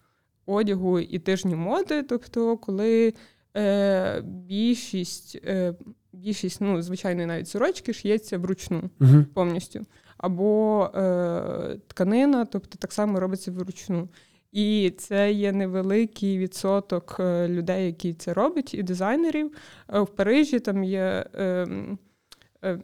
[0.46, 2.04] одягу і тижні моди.
[2.04, 3.14] Тобто, коли
[3.58, 5.74] е, більшість, е,
[6.14, 9.26] більшість, ну, звичайно, навіть сорочки ш'ється вручну угу.
[9.34, 9.86] повністю.
[10.18, 14.10] Або е, тканина, тобто так само робиться вручну.
[14.52, 19.52] І це є невеликий відсоток е, людей, які це роблять, і дизайнерів.
[19.94, 21.26] Е, в Парижі там є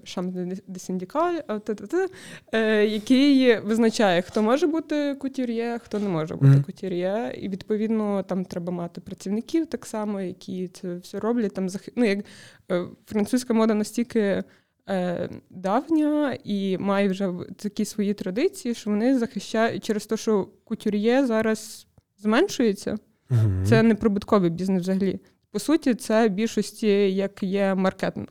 [0.04, 0.32] Шам
[0.67, 1.39] де Сіндікаль,
[2.88, 7.36] який визначає, хто може бути кутюр'є, хто не може бути кутюр'є.
[7.41, 11.54] І відповідно там треба мати працівників так само, які це все роблять.
[11.54, 12.19] Там ну, як
[12.71, 14.43] е, французька мода настільки
[14.89, 21.26] е, давня і має вже такі свої традиції, що вони захищають через те, що кутюр'є
[21.26, 22.98] зараз зменшується.
[23.30, 23.65] Mm-hmm.
[23.65, 25.19] Це не прибутковий бізнес взагалі.
[25.52, 28.28] По суті, це в більшості як є маркетинг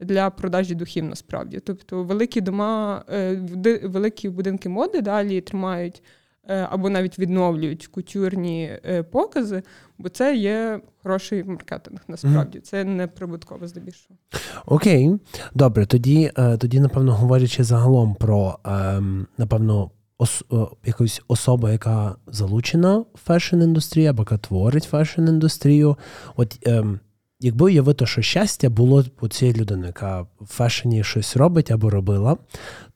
[0.00, 1.60] для продажі духів насправді.
[1.60, 3.34] Тобто великі дома, е,
[3.82, 6.02] великі будинки моди далі тримають.
[6.48, 9.62] Е, або навіть відновлюють кутюрні е, покази,
[9.98, 12.00] бо це є хороший маркетинг.
[12.08, 14.18] Насправді це не прибутково здебільшого.
[14.66, 15.18] Окей,
[15.54, 15.86] добре.
[15.86, 20.44] Тоді, тоді, напевно, говорячи загалом про ем, напевно ос,
[20.84, 25.96] якусь особу, яка залучена в fashion індустрію або яка творить fashion індустрію.
[26.36, 27.00] От ем,
[27.40, 32.36] Якби уявити, що щастя було у цієї людини, яка в фешені щось робить або робила,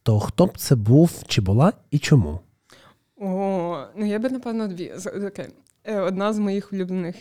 [0.02, 2.40] то хто б це був чи була і чому?
[3.20, 4.92] О, ну я би напевно дві.
[5.26, 5.48] Окей.
[5.84, 7.16] Е, одна з моїх улюблених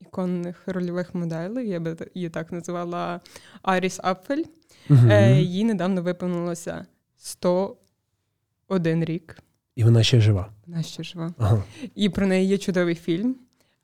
[0.00, 3.20] іконних рольових моделей, я би її так називала
[3.62, 4.44] Айріс Апфель.
[4.90, 5.08] Угу.
[5.38, 9.38] Їй недавно виповнилося 101 рік.
[9.76, 10.52] І вона ще жива.
[10.66, 11.34] Вона ще жива.
[11.38, 11.62] Ага.
[11.94, 13.36] І про неї є чудовий фільм.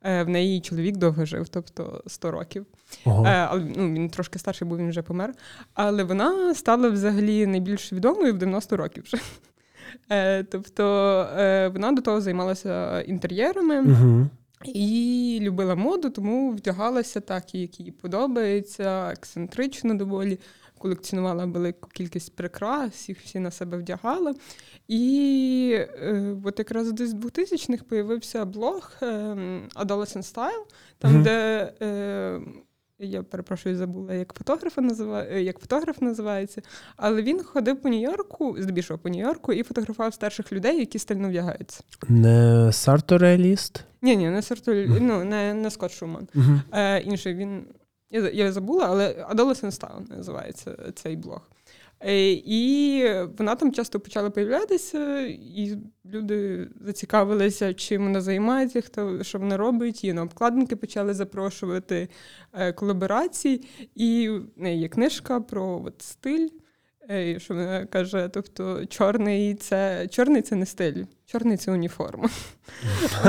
[0.03, 2.66] Е, в неї чоловік довго жив, тобто 100 років.
[3.05, 3.23] Ага.
[3.23, 5.35] Е, але ну, він трошки старший, бо він вже помер.
[5.75, 9.05] Але вона стала взагалі найбільш відомою в 90 років.
[9.05, 9.19] вже.
[10.11, 10.82] Е, тобто
[11.72, 13.80] вона до того займалася інтер'єрами.
[13.80, 14.26] Угу.
[14.64, 20.38] І любила моду, тому вдягалася так, як їй подобається, ексцентрично доволі.
[20.78, 24.35] колекціонувала велику кількість прикрас, їх всі на себе вдягала.
[24.88, 29.06] І е, от якраз десь з 2000-х появився блог е,
[29.74, 30.64] Adolescent Style,
[30.98, 31.22] там, mm-hmm.
[31.22, 31.72] де.
[31.82, 32.40] Е,
[32.98, 36.62] я перепрошую, забула, як фотографа називає, е, як фотограф називається.
[36.96, 41.85] Але він ходив по Нью-Йорку, здебільшого по Нью-Йорку, і фотографував старших людей, які стильно вдягаються.
[42.09, 43.85] Не сартореліст?
[44.02, 46.28] Ні, ні, не сартореліст, ну, не, не Скотт Шуман.
[46.72, 47.64] Е, Інший він.
[48.11, 51.50] Я я забула, але Adolescent Style називається цей блог.
[52.07, 53.05] Е, і
[53.38, 60.05] вона там часто почала появлятися, і люди зацікавилися, чим вона займається, хто що вона робить.
[60.05, 62.09] І на обкладинки почали запрошувати
[62.53, 63.69] е, колаборації.
[63.95, 66.49] І в неї є книжка про от, стиль.
[67.11, 72.29] Е, що вона каже, тобто чорний це чорний це не стиль, чорний це уніформа.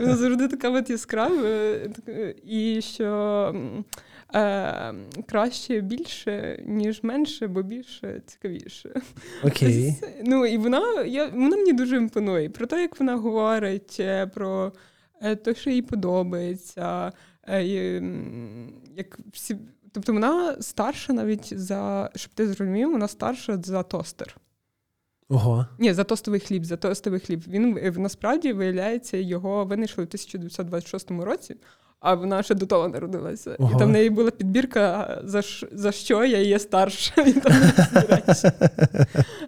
[0.00, 1.48] Вона завжди така от яскрава,
[2.44, 3.54] і що
[4.34, 4.94] е,
[5.26, 9.00] краще більше, ніж менше, бо більше цікавіше.
[9.44, 9.96] Окей.
[10.24, 14.72] Ну і вона я, вона мені дуже імпонує про те, як вона говорить, е, про
[15.22, 17.12] е, те, що їй подобається.
[17.48, 17.64] Е,
[18.96, 19.56] як всі,
[19.92, 24.36] Тобто вона старша навіть за, щоб ти зрозумів, вона старша за тостер.
[25.28, 25.66] Ого.
[25.78, 27.42] Ні, за тостовий хліб, за тостовий хліб.
[27.48, 31.56] Він насправді виявляється, його винайшли в 1926 році,
[32.00, 33.56] а вона ще до того народилася.
[33.58, 33.72] Ого.
[33.74, 37.22] І там в неї була підбірка, за за що я є старша.
[37.22, 37.52] І там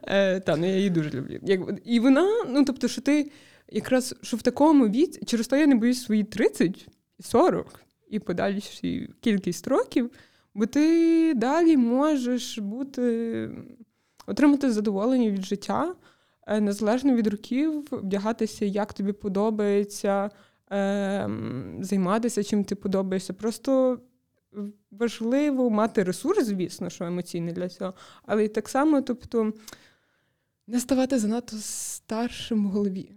[0.02, 1.38] е, Та, ну я її дуже люблю.
[1.42, 3.30] Як, І вона, ну тобто, що ти
[3.68, 6.88] якраз що в такому віці, через то я не боюсь свої 30
[7.20, 10.10] 40 і подальші кількість років,
[10.54, 13.50] бо ти далі можеш бути,
[14.26, 15.94] отримати задоволення від життя,
[16.46, 20.30] е, незалежно від років, вдягатися, як тобі подобається
[20.72, 21.30] е,
[21.80, 23.32] займатися, чим ти подобаєшся.
[23.32, 23.98] Просто
[24.90, 29.52] важливо мати ресурс, звісно, що емоційний для цього, але і так само, тобто,
[30.66, 33.12] не ставати занадто старшим в голові.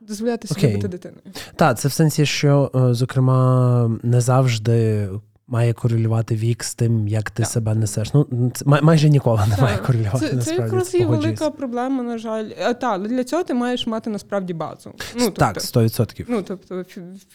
[0.00, 0.74] Дозволяти собі okay.
[0.74, 1.22] бути дитиною.
[1.56, 5.08] Так, це в сенсі, що, е, зокрема, не завжди
[5.50, 7.52] має корелювати вік з тим, як ти так.
[7.52, 8.14] себе несеш.
[8.14, 9.60] Ну це майже ніколи не так.
[9.60, 10.28] має корелювати.
[10.28, 12.50] Це це якраз і велика проблема, на жаль.
[12.64, 14.94] А, та, для цього ти маєш мати насправді базу.
[15.14, 16.24] Ну, тобто, Так, 100%.
[16.28, 16.84] Ну, тобто,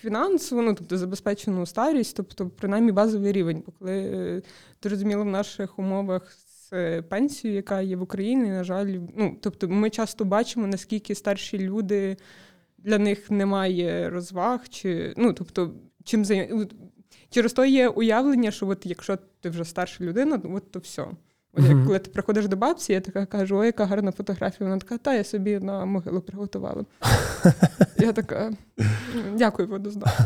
[0.02, 3.64] фінансову, ну тобто забезпечену старість, тобто, принаймні базовий рівень.
[3.66, 4.42] Бо коли е,
[4.80, 6.32] ти розуміло в наших умовах.
[6.72, 11.60] З пенсією, яка є в Україні, на жаль, ну тобто ми часто бачимо, наскільки старші
[11.60, 12.18] люди
[12.78, 15.74] для них немає розваг, чи ну тобто,
[16.04, 16.68] чим займ...
[17.30, 21.06] Через то є уявлення, що от якщо ти вже старша людина, от то все.
[21.54, 24.70] От як коли ти приходиш до бабці, я така кажу, ой, яка гарна фотографія.
[24.70, 26.86] Вона така, та я собі на могилу приготувала.
[27.98, 28.54] Я така,
[29.34, 30.20] дякую, водознав.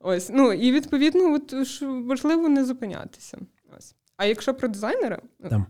[0.00, 3.38] Ось, ну і відповідно, от важливо не зупинятися.
[3.78, 3.94] Ось.
[4.16, 5.18] А якщо про дизайнера,
[5.50, 5.66] Там.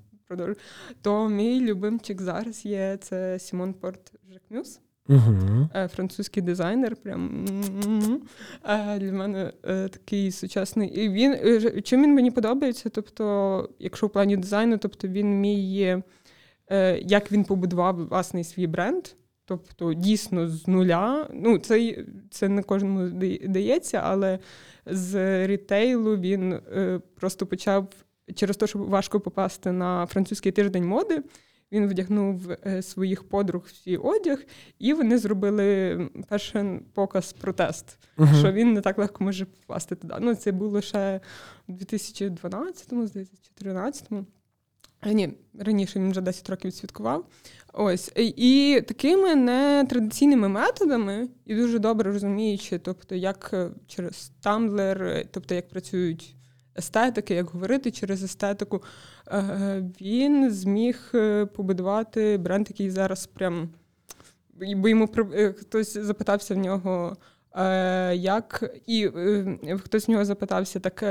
[1.02, 4.80] то мій любимчик зараз є це Сімон Порт Жекмюс.
[5.08, 5.68] Угу.
[5.88, 7.46] Французький дизайнер, прям
[8.98, 10.88] для мене е, такий сучасний.
[10.88, 12.88] І він е, чим він мені подобається?
[12.88, 16.02] Тобто, якщо в плані дизайну, тобто він вміє,
[17.00, 19.04] як він побудував власний свій бренд.
[19.44, 21.28] Тобто, дійсно з нуля.
[21.34, 23.08] Ну, це це не кожному
[23.48, 24.38] дається, але
[24.86, 26.60] з рітейлу він
[27.20, 27.88] просто почав
[28.34, 31.22] через те, що важко попасти на французький тиждень моди.
[31.72, 34.38] Він вдягнув е, своїх подруг всі одяг,
[34.78, 38.38] і вони зробили перший показ протест, uh-huh.
[38.38, 40.14] що він не так легко може попасти туди.
[40.20, 41.20] Ну, це було ще
[41.68, 44.26] у 2012-му, здається, 2014-му.
[45.06, 47.24] Ні, раніше він вже 10 років святкував.
[47.72, 48.12] Ось.
[48.16, 55.68] І такими нетрадиційними методами, і дуже добре розуміючи, тобто, як е, через Tumblr, тобто як
[55.68, 56.36] працюють
[56.78, 59.21] естетики, як говорити через естетику, е,
[60.00, 63.68] він зміг е, побудувати бренд, який зараз прям.
[64.76, 67.16] Бо йому е, хтось запитався в нього,
[68.12, 69.08] як, і
[69.84, 71.04] хтось в нього запитався так.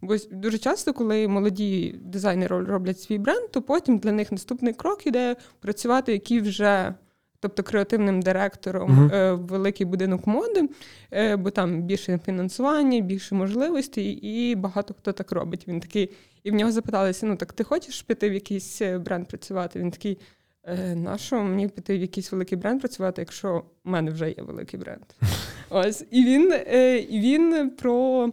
[0.00, 5.06] Бо дуже часто, коли молоді дизайнери роблять свій бренд, то потім для них наступний крок
[5.06, 6.94] іде працювати, які вже
[7.40, 9.34] тобто креативним директором uh-huh.
[9.34, 10.68] в великий будинок моди,
[11.10, 15.68] е, бо там більше фінансування, більше можливостей, і багато хто так робить.
[15.68, 16.10] Він такий,
[16.46, 19.78] і в нього запиталися: ну так ти хочеш піти в якийсь е, бренд працювати?
[19.78, 20.18] Він такий.
[20.94, 25.04] Нащо мені піти в якийсь великий бренд працювати, якщо в мене вже є великий бренд?
[25.70, 26.54] Ось і він
[27.10, 28.30] і він про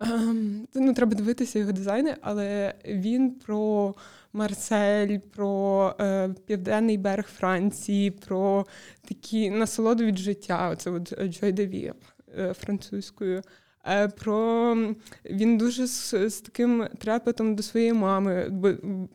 [0.00, 3.94] ем, ну, треба дивитися його дизайни, але він про
[4.32, 8.66] Марсель, про е, Південний берег Франції, про
[9.08, 10.68] такі насолоду від життя.
[10.68, 11.94] Оце от Джой Девір
[12.38, 13.42] е, французькою.
[13.84, 14.76] Е, про
[15.24, 18.70] він дуже з, з таким трепетом до своєї мами, бо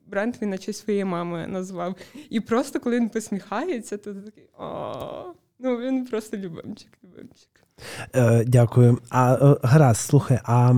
[0.08, 1.96] бренд він наче своєї мами назвав.
[2.30, 7.50] І просто коли він посміхається, то такий о, ну він просто любимчик, любимчик.
[8.16, 8.98] Е, Дякую.
[9.10, 10.74] А е, гаразд, слухай, а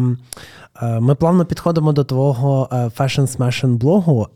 [0.82, 4.28] ми плавно підходимо до твого Fashion Smashing блогу.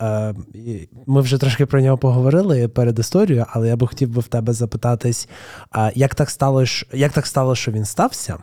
[1.06, 4.54] Ми вже трошки про нього поговорили перед історією, але я би хотів би в тебе
[4.54, 5.30] запитатись,
[5.96, 6.64] як так стало,
[6.94, 8.38] як так стало, що він стався?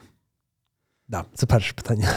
[1.11, 2.09] Да, це перше питання.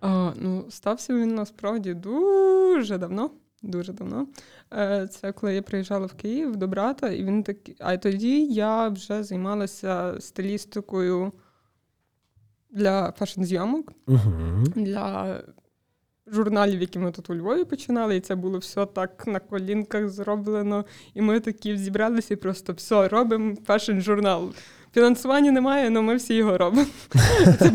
[0.00, 3.30] А, Ну, стався він насправді дуже давно.
[3.62, 4.26] Дуже давно.
[4.72, 7.76] Е, це коли я приїжджала в Київ до брата, і він такий.
[7.78, 11.32] А тоді я вже займалася стилістикою
[12.70, 15.40] для фешн-зйомок, uh для
[16.26, 20.84] журналів, які ми тут у Львові починали, і це було все так на колінках зроблено.
[21.14, 24.52] І ми такі зібралися і просто все робимо fashion-журнал.
[24.94, 26.86] Фінансування немає, але ми всі його робимо.
[27.58, 27.72] Це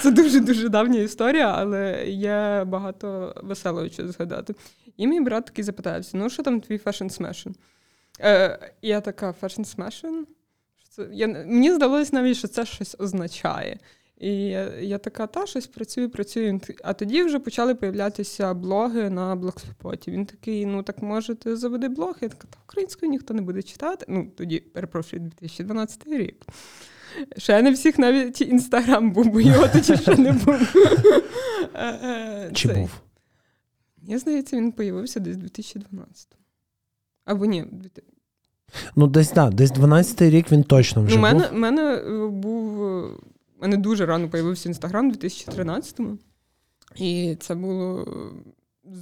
[0.00, 4.54] це дуже-дуже давня історія, але є багато веселого чого згадати.
[4.96, 7.50] І мій брат такий запитався: ну що там твій fashion smashion?
[8.20, 10.06] Е, Я така fashion smashion?
[11.18, 13.78] Мені здалося навіть, що це щось означає.
[14.18, 16.60] І я, я така, та щось працюю, працюю.
[16.84, 20.10] А тоді вже почали появлятися блоги на блогспоті.
[20.10, 22.16] Він такий: ну так може, ти заведи блог?
[22.20, 24.06] Я така, та українською ніхто не буде читати.
[24.08, 26.46] Ну, тоді, перепрошую, 2012 рік.
[27.36, 30.54] Ще не всіх навіть інстаграм був, бо його тоді ще не був.
[31.74, 32.90] Е, е, Чи був?
[34.02, 36.28] Мені здається, він з'явився десь 2012.
[37.24, 37.64] Або ні,
[38.96, 41.14] Ну, десь так, да, десь 12-й рік він точно вже.
[41.14, 41.22] У ну,
[41.52, 42.82] мене, був.
[43.62, 46.18] Мене дуже рано появився інстаграм у 2013-му.
[46.96, 48.06] І це було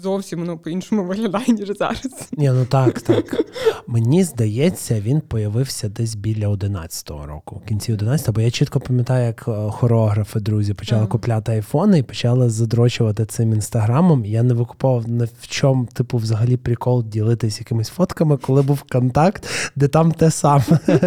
[0.02, 2.28] зовсім воно по-іншому виглядає, ніж зараз.
[2.32, 3.44] Ні, ну так, так.
[3.86, 9.26] Мені здається, він появився десь біля 11-го року, в кінці 11-го, бо я чітко пам'ятаю,
[9.26, 11.10] як е, хореографи, друзі, почали ага.
[11.10, 14.24] купляти айфони і почали задрочувати цим інстаграмом.
[14.24, 19.48] Я не викупав не в чому, типу, взагалі прикол ділитись якимись фотками, коли був контакт,
[19.76, 20.64] де там те саме.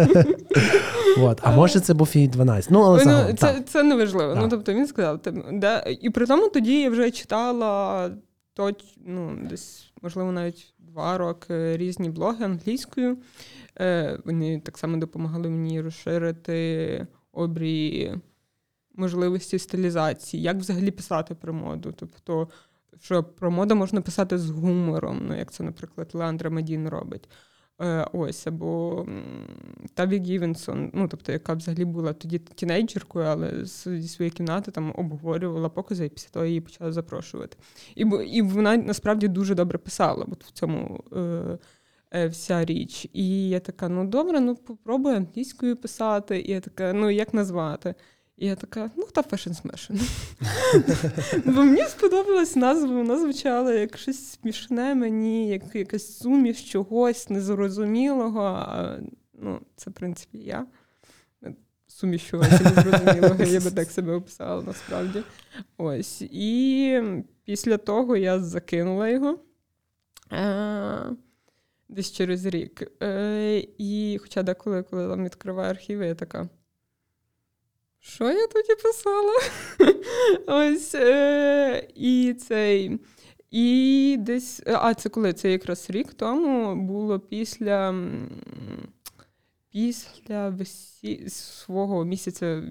[1.18, 1.40] От.
[1.42, 2.70] А може це був і 12.
[2.70, 4.34] Ну, але загалом, ну, Це це не важливо.
[4.40, 5.20] Ну, тобто він сказав,
[5.52, 5.84] де...
[6.00, 8.10] і при тому тоді я вже читала
[8.54, 13.18] точ, ну, десь, можливо, навіть два роки різні блоги англійською.
[13.80, 18.20] Е, Вони так само допомагали мені розширити обрії
[18.94, 21.94] можливості стилізації, як взагалі писати про моду.
[21.96, 22.48] Тобто,
[23.00, 27.28] що про моду можна писати з гумором, ну, як це, наприклад, Леандра Медін робить.
[27.82, 29.06] Е, ось, або
[29.94, 35.68] Таві Гевінсон, ну, тобто, яка взагалі була тоді тінейджеркою, але зі своєї кімнати там обговорювала
[35.68, 37.56] покази, і після того її почали запрошувати.
[37.94, 41.58] І і вона насправді дуже добре писала от в цьому е,
[42.10, 43.08] е, вся річ.
[43.12, 46.40] І я така: ну добре, ну попробуй англійською писати.
[46.40, 47.94] І я така, ну як назвати?
[48.36, 50.00] І я така, ну та fashion smashion.
[51.44, 58.68] Бо мені сподобалась назва, вона звучала як щось смішне мені, як якась суміш чогось незрозумілого.
[59.34, 60.66] Ну, Це, в принципі, я.
[61.86, 65.22] Суміш чогось незрозумілого, я би так себе описала насправді.
[65.76, 66.22] Ось.
[66.22, 67.02] І
[67.44, 69.38] після того я закинула його
[70.32, 71.10] е-
[71.88, 72.92] десь через рік.
[73.02, 76.48] Е- І хоча деколи, коли там відкриваю архіви, я така.
[78.06, 79.34] Що я тоді писала?
[80.46, 82.98] Ось е, і цей.
[83.50, 84.62] І десь.
[84.66, 85.32] А, це коли?
[85.32, 87.94] Це якраз рік тому було після
[89.72, 91.28] після весі...
[91.28, 92.62] свого місяця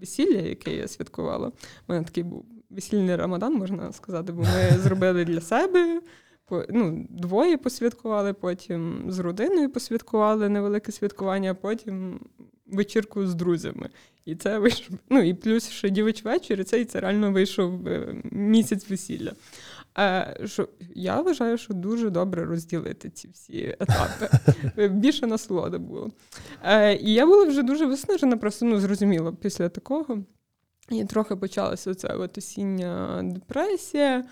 [0.00, 1.48] весілля, яке я святкувала.
[1.48, 1.52] У
[1.88, 6.00] мене такий був весільний рамадан, можна сказати, бо ми зробили для себе.
[6.68, 12.20] Ну, Двоє посвяткували, потім з родиною посвяткували невелике святкування, а потім
[12.72, 13.88] вечірку з друзями.
[14.24, 14.98] І це вийшов.
[15.10, 19.32] Ну і плюс ще дівич вечір, і це і це реально вийшов е, місяць весілля.
[19.98, 24.28] Е, що Я вважаю, що дуже добре розділити ці всі етапи.
[24.88, 26.10] Більше насолоди було.
[26.64, 30.18] Е, І я була вже дуже виснажена, просто ну, зрозуміло, після такого.
[30.90, 34.24] І трохи почалася оця от осіння депресія.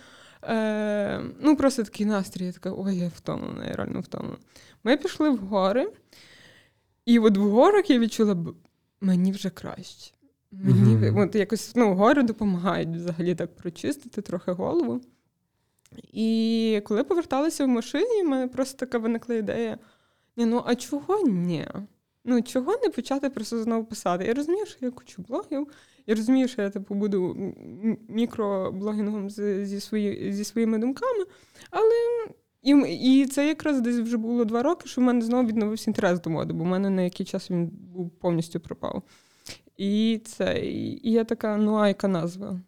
[0.43, 4.37] Е, Ну, просто такий настрій, я така, ой, я втомлена, я реально втомлена.
[4.85, 5.93] Ми пішли в гори,
[7.09, 8.37] і от в горах я відчула,
[9.01, 10.15] мені вже краще.
[10.53, 11.23] Мені mm-hmm.
[11.23, 15.01] от якось ну, гори допомагають взагалі так прочистити трохи голову.
[16.13, 19.79] І коли поверталася в машині, в мене просто така виникла ідея:
[20.37, 21.67] ні, ну а чого ні?
[22.25, 24.25] Ну, чого не почати просто знову писати?
[24.25, 25.69] Я розумію, що я кучу блогів,
[26.07, 27.37] я розумію, що я типу буду
[28.09, 31.25] мікроблогінгом зі свої, зі своїми думками,
[31.71, 31.95] але
[32.63, 36.21] і і це якраз десь вже було два роки, що в мене знову відновився інтерес
[36.21, 39.03] до моди, бо в мене на який час він був повністю пропав.
[39.77, 42.61] І це, і я така, ну а яка назва?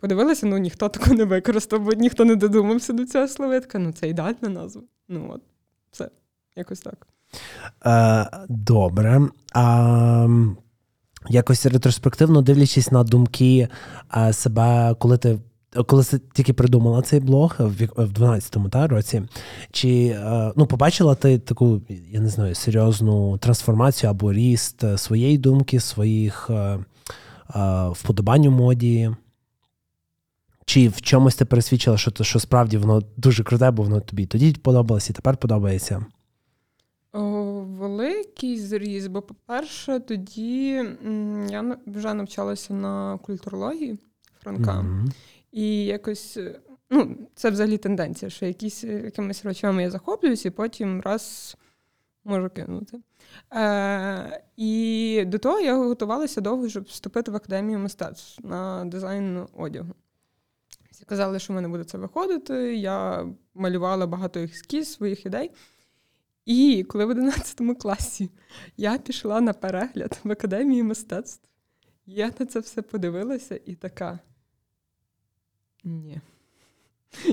[0.00, 3.26] Подивилася, ну ніхто таку не використав, бо ніхто не додумався до цього
[3.60, 4.82] така, ну це ідеальна назва.
[5.08, 5.42] Ну от,
[5.90, 6.10] це
[6.56, 7.06] якось так.
[7.86, 9.20] Е, Добре.
[9.54, 10.28] А
[11.28, 13.68] якось ретроспективно дивлячись на думки
[14.16, 15.38] е, себе, коли ти.
[15.86, 19.22] Коли ти тільки придумала цей блог в 12-му та, році,
[19.70, 25.38] чи е, ну, побачила ти таку, я не знаю, серйозну трансформацію або ріст е, своєї
[25.38, 26.50] думки, своїх
[27.92, 29.10] вподобань у моді?
[30.64, 34.52] Чи в чомусь ти пересвідчила, що що справді воно дуже круте, бо воно тобі тоді
[34.52, 36.06] подобалось і тепер подобається?
[37.12, 37.20] О,
[37.60, 40.66] Великий зріз, бо, по-перше, тоді
[41.50, 43.98] я вже навчалася на культурології
[44.42, 44.72] Франка.
[44.72, 45.10] Mm-hmm.
[45.54, 46.38] І якось,
[46.90, 51.56] ну, це взагалі тенденція, що якісь якимись речами я захоплююсь, і потім раз
[52.24, 52.98] можу кинути.
[53.52, 59.94] Е, І до того я готувалася довго, щоб вступити в академію мистецтв на дизайн одягу.
[60.90, 62.76] Всі казали, що в мене буде це виходити.
[62.76, 65.50] Я малювала багато ескіз своїх ідей.
[66.44, 68.30] І коли в 11 класі
[68.76, 71.48] я пішла на перегляд в академії мистецтв,
[72.06, 74.18] я на це все подивилася і така.
[75.84, 76.20] Ні.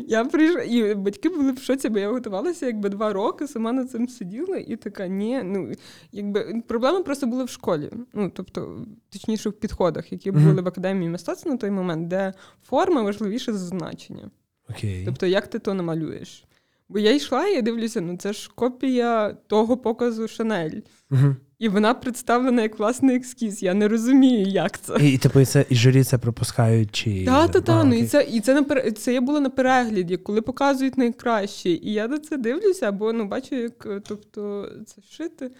[0.08, 3.92] Я прийшла, і батьки були в шоці, бо я готувалася якби два роки, сама над
[3.92, 5.72] цим сиділа, і така, ні, ну
[6.12, 7.90] якби проблема просто була в школі.
[8.14, 10.64] Ну, тобто, точніше, в підходах, які були mm-hmm.
[10.64, 12.34] в академії мистецтва на той момент, де
[12.64, 14.32] форма важливіше за значення.
[14.70, 15.06] Okay.
[15.06, 16.46] Тобто, як ти то намалюєш?
[16.92, 20.80] Бо я йшла і я дивлюся, ну це ж копія того показу Шанель.
[21.12, 21.36] Uh-huh.
[21.60, 23.64] І вона представлена як власний екскіз.
[23.64, 24.98] Я не розумію, як це.
[25.02, 27.26] І типу, це і журі це пропускають чи.
[27.26, 27.86] Так, так, так.
[27.86, 31.70] Ну і це і це на це я була на перегляді, коли показують найкраще.
[31.70, 35.52] І я на це дивлюся, бо ну бачу, як тобто це шити.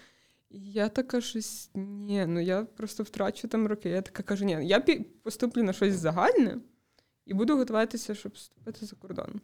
[0.50, 3.88] І я така щось ні, ну я просто втрачу там роки.
[3.88, 4.82] Я така кажу, ні, я
[5.22, 6.56] поступлю на щось загальне
[7.26, 9.40] і буду готуватися, щоб вступити за кордон.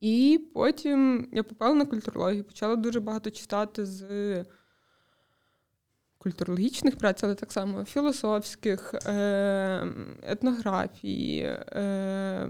[0.00, 4.44] І потім я попала на культурологію, почала дуже багато читати з
[6.18, 9.86] культурологічних праць, але так само філософських, е,
[10.22, 12.48] етнографії, е,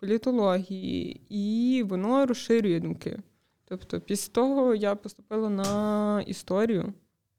[0.00, 3.18] політології, і воно розширює думки.
[3.64, 6.92] Тобто, після того я поступила на історію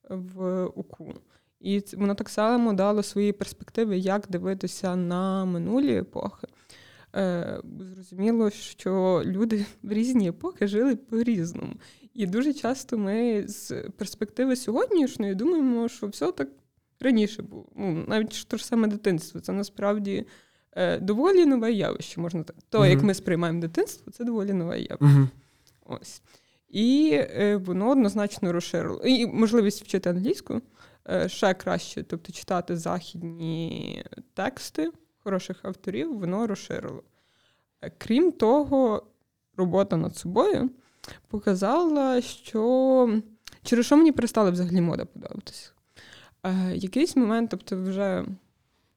[0.09, 1.13] в УКУ.
[1.59, 6.47] І воно так само дало свої перспективи, як дивитися на минулі епохи.
[7.16, 11.74] Е, Зрозуміло, що люди в різні епохи жили по-різному.
[12.14, 16.49] І дуже часто ми з перспективи сьогоднішньої думаємо, що все так
[16.99, 17.66] раніше було.
[17.76, 19.41] Ну, Навіть те ж саме дитинство.
[19.41, 20.26] Це насправді
[20.72, 22.22] е, доволі нове явище.
[22.22, 22.55] можна так.
[22.70, 22.89] То, mm-hmm.
[22.89, 25.05] як ми сприймаємо дитинство, це доволі нове явище.
[25.05, 25.28] Mm-hmm.
[25.86, 26.22] Ось.
[26.70, 29.01] І е, воно однозначно розширило.
[29.05, 30.62] І можливість вчити англійську
[31.10, 34.03] е, ще краще, тобто читати західні
[34.34, 34.91] тексти
[35.24, 37.03] хороших авторів, воно розширило.
[37.82, 39.03] Е, крім того,
[39.57, 40.70] робота над собою
[41.28, 43.22] показала, що
[43.63, 45.72] через що мені перестала взагалі мода подобатися.
[46.43, 48.26] Е, Якийсь момент, тобто, вже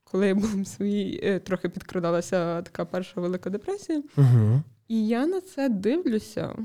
[0.04, 4.62] коли я був свої, е, трохи підкрадалася така перша велика депресія, угу.
[4.88, 6.56] і я на це дивлюся,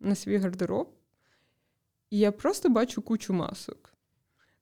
[0.00, 0.88] на свій гардероб,
[2.10, 3.94] і я просто бачу кучу масок.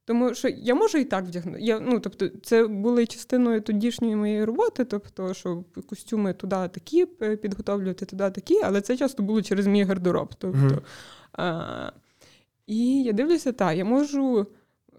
[0.09, 1.61] Тому що я можу і так вдягнути.
[1.61, 7.07] Я, ну, тобто, Це були частиною тодішньої моєї роботи, тобто, що костюми туди такі
[7.37, 10.35] підготовлювати, туди такі, але це часто було через мій гардероб.
[10.39, 10.81] Тобто, mm-hmm.
[11.33, 11.93] а,
[12.67, 14.47] І я дивлюся, так, я можу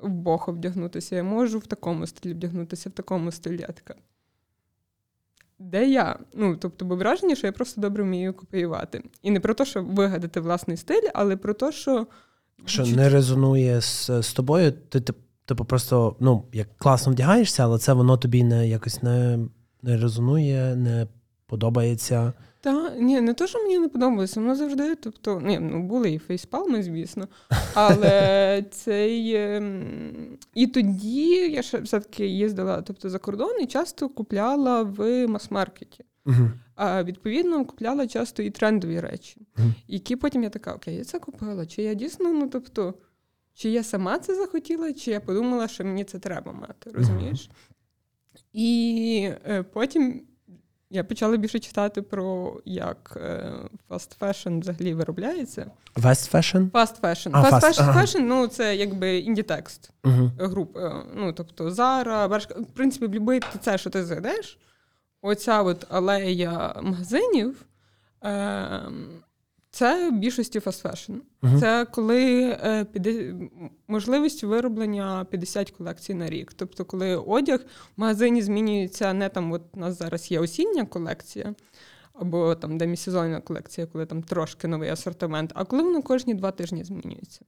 [0.01, 3.61] в бохо вдягнутися, я можу в такому стилі вдягнутися, в такому стилі.
[3.61, 3.95] Я така.
[5.59, 6.19] Де я?
[6.33, 9.03] Ну, тобто, бо враження, що я просто добре вмію копіювати.
[9.21, 12.07] І не про те, що вигадати власний стиль, але про те, що.
[12.65, 14.99] Що не резонує з, з тобою, ти
[15.45, 19.39] типу просто ну, як класно вдягаєшся, але це воно тобі не якось не
[19.81, 21.07] не резонує, не
[21.45, 22.33] подобається.
[22.61, 24.95] Та ні, не те, що мені не подобається, воно завжди.
[24.95, 27.27] Тобто, ні, ну були і фейспалми, звісно.
[27.73, 29.35] Але цей.
[29.35, 36.03] Ем, і тоді я ще все-таки їздила тобто, за кордон і часто купляла в мас-маркеті.
[36.29, 36.49] Угу.
[36.75, 39.67] А відповідно купляла часто і трендові речі, угу.
[39.87, 41.65] які потім я така, окей, я це купила.
[41.65, 42.93] Чи я дійсно, ну тобто,
[43.53, 47.49] чи я сама це захотіла, чи я подумала, що мені це треба мати, розумієш?
[48.53, 50.21] І е, потім
[50.89, 53.53] я почала більше читати про як е,
[53.89, 55.71] fast fashion взагалі виробляється.
[55.95, 56.71] Fast fashion?
[56.71, 57.29] Fast fashion.
[57.33, 58.19] А, fast, fast fashion, ага.
[58.19, 60.31] ну це якби інді-текст угу.
[60.39, 60.77] груп.
[60.77, 62.53] Е, ну, тобто Зара, Бершка.
[62.53, 64.59] В принципі, будь-який це, що ти зайдеш,
[65.21, 67.65] оця от алея магазинів.
[68.23, 68.81] Е,
[69.71, 71.13] Це в більшості fast fashion.
[71.13, 71.59] Uh-huh.
[71.59, 73.35] Це коли е, піде,
[73.87, 76.53] можливість вироблення 50 колекцій на рік.
[76.53, 77.59] Тобто, коли одяг
[77.97, 81.55] в магазині змінюється не там, от у нас зараз є осіння колекція,
[82.13, 86.83] або там демісезонна колекція, коли там трошки новий асортимент, а коли воно кожні два тижні
[86.83, 87.41] змінюється.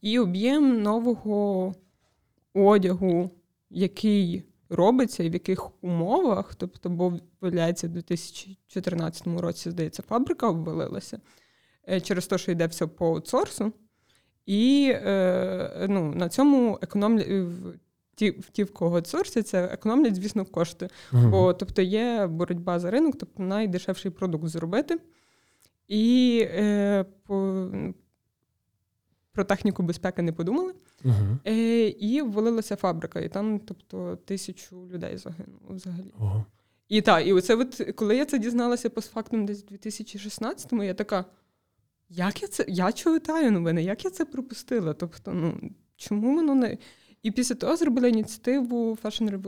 [0.00, 1.74] І об'єм нового
[2.54, 3.30] одягу,
[3.70, 4.42] який
[4.72, 11.20] робиться і в яких умовах, тобто, бо виявляється, в 2014 році, здається, фабрика обвалилася
[11.88, 13.72] е, через те, що йде все по аутсорсу.
[14.46, 17.28] І е, ну, на цьому економлять
[18.14, 20.88] ті, в ті, в кого аутсорсяться, економлять, звісно, кошти.
[21.12, 24.98] uh Бо тобто є боротьба за ринок, тобто найдешевший продукт зробити.
[25.88, 27.68] І е, по,
[29.32, 30.74] про техніку безпеки не подумали.
[31.04, 31.38] Uh-huh.
[31.46, 36.12] Е, І ввалилася фабрика, і там, тобто, тисячу людей загинуло взагалі.
[36.20, 36.44] Uh-huh.
[36.88, 41.24] І так, і оце, от, коли я це дізналася постфактум десь в 2016-му, я така.
[42.08, 42.64] Як я це?
[42.68, 44.94] Я читаю новини, як я це пропустила?
[44.94, 46.78] Тобто, ну чому воно не.
[47.22, 49.40] І після того зробили ініціативу Fashion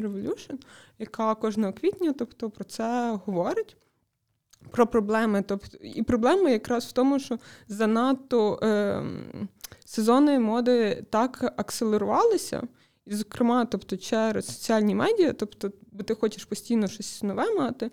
[0.00, 0.54] Revolution,
[0.98, 3.76] яка кожного квітня тобто, про це говорить
[4.70, 5.44] про проблеми.
[5.46, 9.02] Тобто, І проблема якраз в тому, що занадто е,
[9.84, 12.62] сезони моди так акселерувалися.
[13.06, 17.90] І, зокрема, тобто, через соціальні медіа, тобто, бо ти хочеш постійно щось нове мати,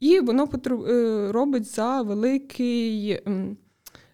[0.00, 0.48] і воно
[0.88, 3.56] е, робить за великий ем,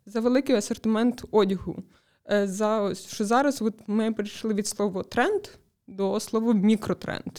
[0.07, 1.83] за великий асортимент одягу.
[2.31, 5.43] Е, за, Що зараз от ми прийшли від слова тренд
[5.87, 7.33] до слова мікротренд.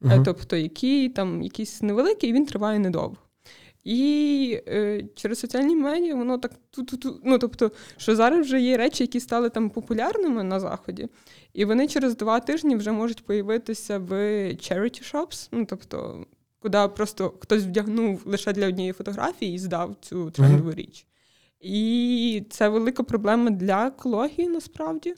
[0.00, 0.24] Uh-huh.
[0.24, 3.16] Тобто, який там якийсь невеликий, і він триває недовго.
[3.84, 7.20] І е, через соціальні медіа воно так ту-ту-ту.
[7.24, 11.08] Ну тобто, що зараз вже є речі, які стали там популярними на заході,
[11.52, 14.12] і вони через два тижні вже можуть появитися в
[14.52, 16.26] charity shops, ну тобто,
[16.58, 21.06] куди просто хтось вдягнув лише для однієї фотографії і здав цю трендову річ.
[21.60, 25.14] І це велика проблема для екології насправді.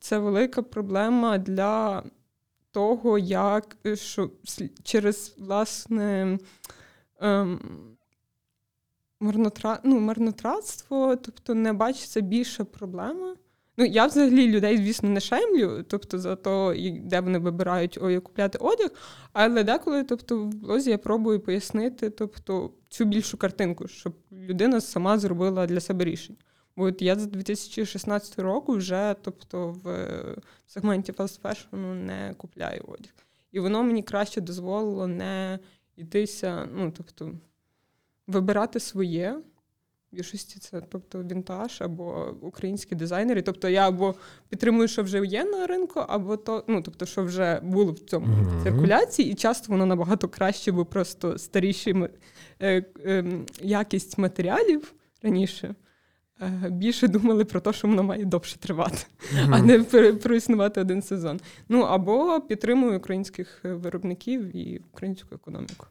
[0.00, 2.02] Це велика проблема для
[2.72, 4.30] того, як що
[4.82, 6.38] через власне.
[7.20, 7.60] Ем,
[9.20, 9.80] марнотра...
[9.84, 13.36] ну, марнотратство, тобто не бачиться більша проблема.
[13.76, 18.58] Ну, я взагалі людей, звісно, не шемлю, тобто за то, де вони вибирають ой, купляти
[18.58, 18.90] одяг,
[19.32, 25.18] але деколи, тобто, в блозі я пробую пояснити тобто, цю більшу картинку, щоб людина сама
[25.18, 26.38] зробила для себе рішення.
[26.76, 30.06] Бо от я з 2016 року вже тобто, в
[30.66, 33.12] сегменті fast fashion не купляю одяг.
[33.52, 35.58] І воно мені краще дозволило не
[35.96, 37.32] йтися, ну, тобто,
[38.30, 39.36] вибирати своє.
[40.12, 43.42] В більшості це тобто вінтаж або українські дизайнери.
[43.42, 44.14] Тобто я або
[44.48, 48.26] підтримую, що вже є на ринку, або то, ну тобто, що вже було в цьому
[48.26, 48.62] mm-hmm.
[48.62, 52.08] циркуляції, і часто воно набагато краще, бо просто старіші
[52.60, 53.24] е, е,
[53.60, 55.74] якість матеріалів раніше.
[56.40, 59.54] Е, більше думали про те, що воно має довше тривати, mm-hmm.
[59.54, 61.40] а не проіснувати один сезон.
[61.68, 65.86] Ну або підтримую українських виробників і українську економіку.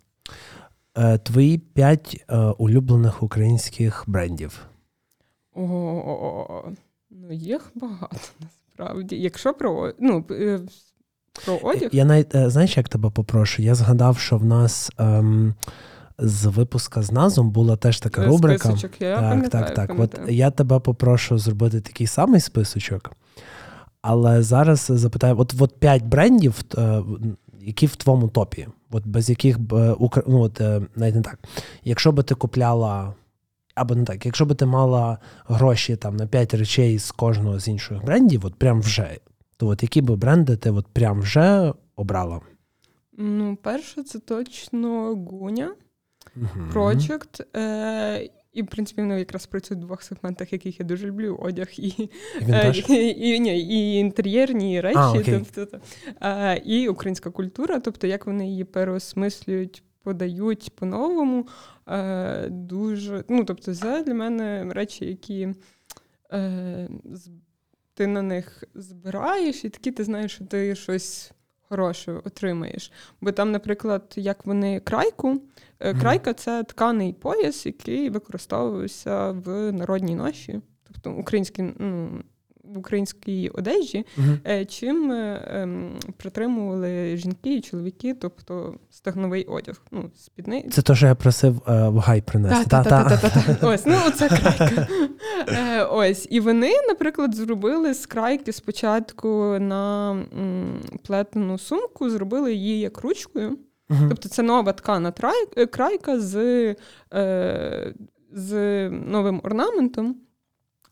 [0.97, 4.59] Е, твої п'ять е, улюблених українських брендів.
[5.55, 6.63] О,
[7.09, 9.15] ну їх багато насправді.
[9.15, 10.59] Якщо про ну, е,
[11.45, 11.89] про одяг.
[11.91, 13.61] Я навіть знаєш, як тебе попрошу?
[13.61, 14.91] Я згадав, що в нас.
[14.97, 15.55] Ем,
[16.21, 18.69] з випуска з назом була теж така рубрика.
[18.69, 19.99] Списочок, я так, так, так.
[19.99, 23.11] От я тебе попрошу зробити такий самий списочок,
[24.01, 26.61] але зараз запитаю: от от п'ять брендів,
[27.61, 29.95] які в твоєму топі, от без яких б е,
[30.27, 31.39] ну, от, е, навіть не так.
[31.83, 33.13] Якщо би ти купляла,
[33.75, 37.67] або не так, якщо би ти мала гроші там на 5 речей з кожного з
[37.67, 39.17] інших брендів, от прям вже,
[39.57, 42.41] то от які би бренди ти от прям вже обрала?
[43.17, 45.71] Ну, перше, це точно Гуня.
[46.73, 47.57] Project.
[47.57, 51.67] Е, і, в принципі, вони якраз працюють в двох сегментах, яких я дуже люблю: одяг
[51.77, 52.09] і
[52.41, 55.79] е, і, і, ні, і інтер'єрні речі, а, тобто,
[56.19, 61.47] а, і українська культура, тобто як вони її переосмислюють, подають по-новому.
[61.85, 65.49] А, дуже, ну, тобто, це для мене речі, які
[66.33, 66.89] е,
[67.93, 71.31] ти на них збираєш, і такі ти знаєш, що ти щось
[71.69, 72.91] хороше отримаєш.
[73.21, 75.41] Бо там, наприклад, як вони крайку.
[75.79, 82.23] Е, крайка це тканий пояс, який використовувався в народній ноші, тобто українські ну,
[82.73, 84.65] в українській одежі, uh-huh.
[84.65, 89.81] чим е, ем, притримували жінки і чоловіки, тобто стегновий одяг.
[89.91, 90.65] Ну, спідни.
[90.71, 92.75] Це те, що я просив е, в гай принести.
[93.61, 94.87] Ось, ну це крайка.
[95.91, 96.27] Ось.
[96.29, 100.15] І вони, наприклад, зробили з крайки спочатку на
[101.03, 103.49] плетену сумку, зробили її як ручкою.
[103.89, 104.09] Uh-huh.
[104.09, 105.13] Тобто це нова ткана
[105.71, 106.35] крайка з.
[107.13, 107.93] Е,
[108.31, 110.15] з новим орнаментом.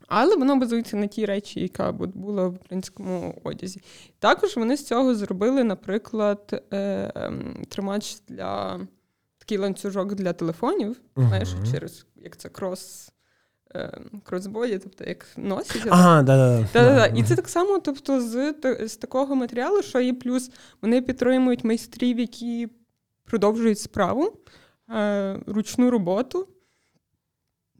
[0.08, 3.82] Але воно базується на тій речі, яка була в українському одязі.
[4.20, 8.80] Також вони з цього зробили, наприклад, е, ем, тримач для
[9.38, 11.28] такий ланцюжок для телефонів, uh-huh.
[11.28, 13.12] знаєш, через як це крос.
[13.76, 15.88] Е, кросбоді, тобто як носять.
[15.89, 17.05] Ага, да, да, да.
[17.05, 20.51] І це так само, тобто, з з такого матеріалу, що і плюс
[20.82, 22.68] вони підтримують майстрів, які
[23.26, 24.38] продовжують справу,
[24.89, 26.47] е, ручну роботу.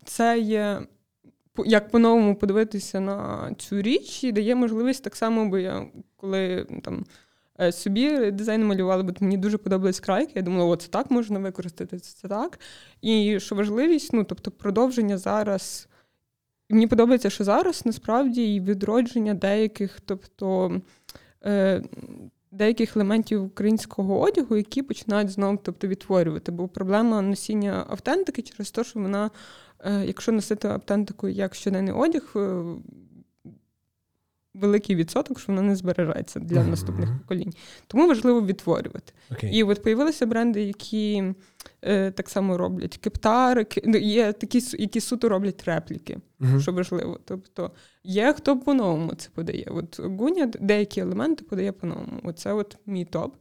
[0.06, 0.82] Це є
[1.66, 5.86] як по-новому подивитися на цю річ і дає можливість так само, бо я
[6.16, 7.05] коли там.
[7.60, 10.32] Е, собі дизайн малювали, бо мені дуже подобались крайки.
[10.36, 12.60] Я думала, о, це так можна використати, це так.
[13.01, 15.88] І що важливість, ну тобто продовження зараз.
[16.70, 20.82] І мені подобається, що зараз насправді і відродження деяких, тобто
[21.45, 21.84] е,
[22.51, 26.51] деяких елементів українського одягу, які починають знову тобто, відтворювати.
[26.51, 29.32] Бо проблема носіння автентики через те, що вона,
[29.86, 32.64] якщо носити автентику як щоденний одяг, е,
[34.58, 36.70] великий відсоток, що вона не збережеться для uh-huh.
[36.70, 37.54] наступних поколінь.
[37.88, 39.14] Тому важливо відтворювати.
[39.32, 39.50] Okay.
[39.50, 41.34] І от появилися бренди, які
[41.82, 46.62] е, так само роблять кептари, ну, є такі, які суто роблять репліки, uh-huh.
[46.62, 47.20] що важливо.
[47.26, 47.72] Тобто
[48.04, 49.68] є хто по-новому це подає.
[49.72, 52.20] От Гуня деякі елементи подає по-новому.
[52.24, 53.36] Оце от мій топ.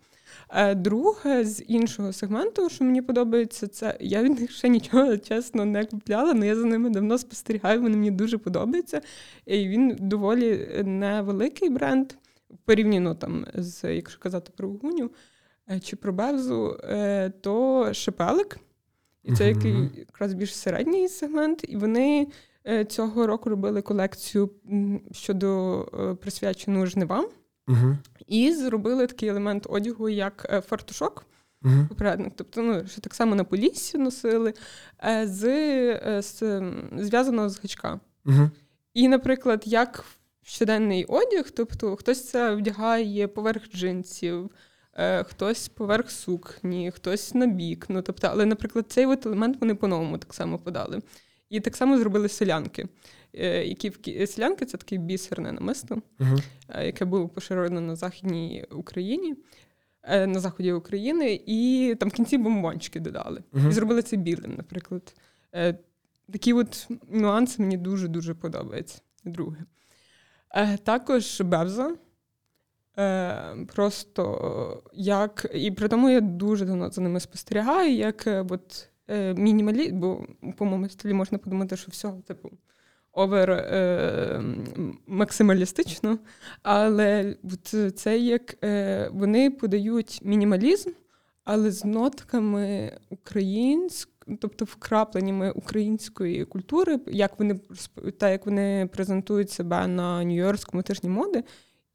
[0.49, 5.65] Е, друге з іншого сегменту, що мені подобається, це я від них ще нічого чесно
[5.65, 9.01] не купляла, але я за ними давно спостерігаю, вони мені дуже подобаються.
[9.47, 12.13] І він доволі невеликий бренд
[12.65, 15.11] порівняно там з, якщо казати про гуню
[15.71, 18.59] е, чи про Бевзу, е, то шепелик.
[19.25, 22.27] І це який якраз більш середній сегмент, і вони
[22.89, 24.51] цього року робили колекцію
[25.13, 27.27] щодо присвячену жнивам.
[27.69, 27.97] Угу.
[28.27, 31.27] І зробили такий елемент одягу, як е, фартушок.
[31.63, 34.55] uh Попередник, тобто, ну, що так само на поліссі носили,
[35.05, 36.63] е, з, е, з
[36.99, 38.01] зв'язаного з гачка.
[38.27, 38.51] uh
[38.95, 40.05] І, наприклад, як
[40.43, 44.51] щоденний одяг, тобто хтось це вдягає поверх джинсів,
[45.25, 47.87] хтось поверх сукні, хтось на бік.
[47.89, 51.03] Ну, тобто, але, наприклад, цей от елемент вони по-новому так само подали.
[51.51, 52.89] І так само зробили селянки.
[53.39, 56.85] Е, які в селянки це таке бісерне намисто, uh-huh.
[56.85, 59.35] яке було поширено на Західній Україні,
[60.03, 63.43] е, на заході України, і там в кінці бомбончики додали.
[63.69, 65.15] І зробили це білим, наприклад.
[66.33, 69.01] Такі от нюанси мені дуже-дуже подобаються.
[69.25, 69.65] Друге.
[70.85, 71.97] Також Бевза.
[73.75, 75.47] Просто як.
[75.55, 78.89] І при тому я дуже давно за ними спостерігаю, як от
[79.37, 80.27] мінімалі, бо
[80.57, 82.51] по моєму стилі можна подумати, що все, типу,
[83.17, 84.43] овер е,
[85.07, 86.19] максималістично,
[86.63, 87.37] але
[87.95, 90.91] це як е, вони подають мінімалізм,
[91.45, 97.61] але з нотками української, тобто вкрапленнями української культури, як вони
[98.19, 101.45] та як вони презентують себе на Нью-Йоркському тижні моди.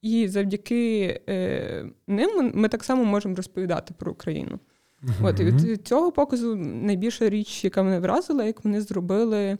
[0.01, 4.59] І завдяки е, ним ми так само можемо розповідати про Україну.
[5.03, 5.25] Uh-huh.
[5.25, 9.57] От і від цього показу найбільша річ, яка мене вразила, як вони зробили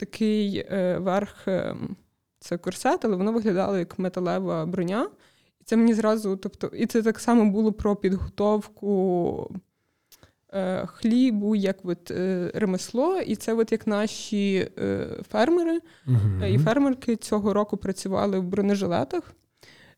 [0.00, 1.74] такий е, верх, е,
[2.38, 5.08] це корсет, але воно виглядало як металева броня.
[5.60, 9.54] І це мені зразу, тобто, і це так само було про підготовку
[10.52, 13.18] е, хлібу, як от, е, ремесло.
[13.18, 19.34] І це от як наші е, фермери uh і фермерки цього року працювали в бронежилетах.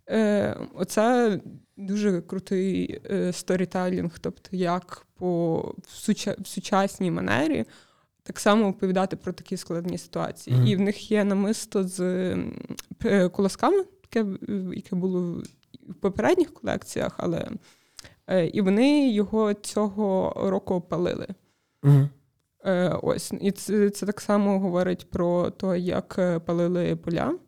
[0.08, 1.40] Е, Оце
[1.76, 7.64] дуже крутий е, сторітелінг, тобто як по в, суча, в сучасній манері
[8.22, 10.56] так само оповідати про такі складні ситуації.
[10.56, 10.66] Mm-hmm.
[10.68, 12.00] І в них є намисто з
[13.04, 14.26] е, колосками, яке
[14.74, 15.42] яке було
[15.88, 17.48] в попередніх колекціях, але
[18.26, 21.26] е, і вони його цього року опалили.
[21.82, 22.08] Mm-hmm.
[23.02, 27.38] Ось, і це це так само говорить про те, як палили поля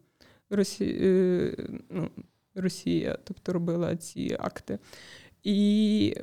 [0.50, 1.56] Росі...
[1.90, 2.10] ну,
[2.54, 4.78] Росія, тобто робила ці акти.
[5.42, 6.16] І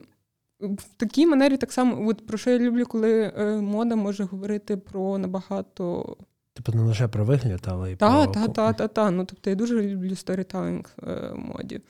[0.62, 4.78] в такій манері так само, от про що я люблю, коли е, мода може говорити
[4.78, 6.18] про набагато.
[6.54, 8.34] Типу не лише про вигляд, але й та, про.
[8.34, 9.12] Так, так, так, так.
[9.12, 11.82] Ну, тобто я дуже люблю сторітелінг е, моді.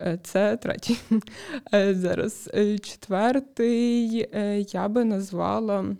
[0.00, 0.98] Е, це третій.
[1.92, 2.50] Зараз
[2.82, 4.28] четвертий
[4.72, 5.96] я би назвала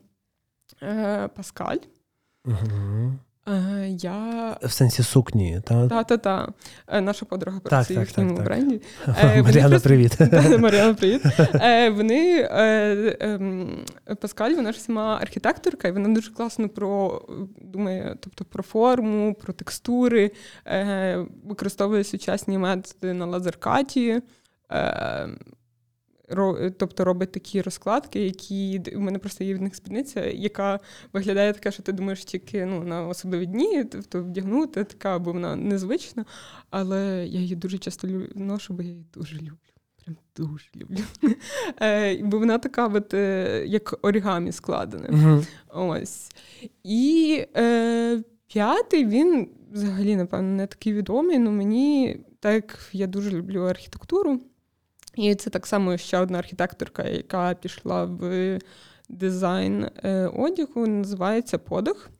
[1.34, 1.78] Паскаль.
[2.44, 3.12] Угу.
[3.48, 4.56] Е, я...
[4.62, 5.60] В сенсі сукні?
[5.64, 6.50] Так, так, так.
[7.02, 8.80] Наша подруга працює так, в цьому так, бренді.
[9.22, 10.18] Е, Маріана, привіт.
[10.58, 11.22] Маріана, привіт.
[11.96, 13.84] Вони ем,
[14.20, 17.22] Паскаль, вона ж сама архітекторка, і вона дуже класно про
[17.60, 20.30] думає, тобто про форму, про текстури,
[20.66, 24.22] е, використовує сучасні методи на лазеркаті.
[26.78, 30.80] Тобто робить такі розкладки, які у мене просто є від них спідниця, яка
[31.12, 35.56] виглядає така, що ти думаєш тільки ну, на особливі дні, тобто вдягнути така, бо вона
[35.56, 36.24] незвична.
[36.70, 39.56] Але я її дуже часто ношу, бо я її дуже люблю.
[40.04, 40.98] Прям дуже люблю.
[41.82, 45.08] Е, бо вона така, от, е, як орігамі складена.
[45.08, 45.46] Uh-huh.
[45.74, 46.30] Ось.
[46.84, 53.30] І е, п'ятий він взагалі, напевно, не такий відомий, але мені, так як я дуже
[53.30, 54.40] люблю архітектуру.
[55.18, 58.58] І це так само ще одна архітекторка, яка пішла в
[59.08, 62.10] дизайн е, одягу, називається Подих.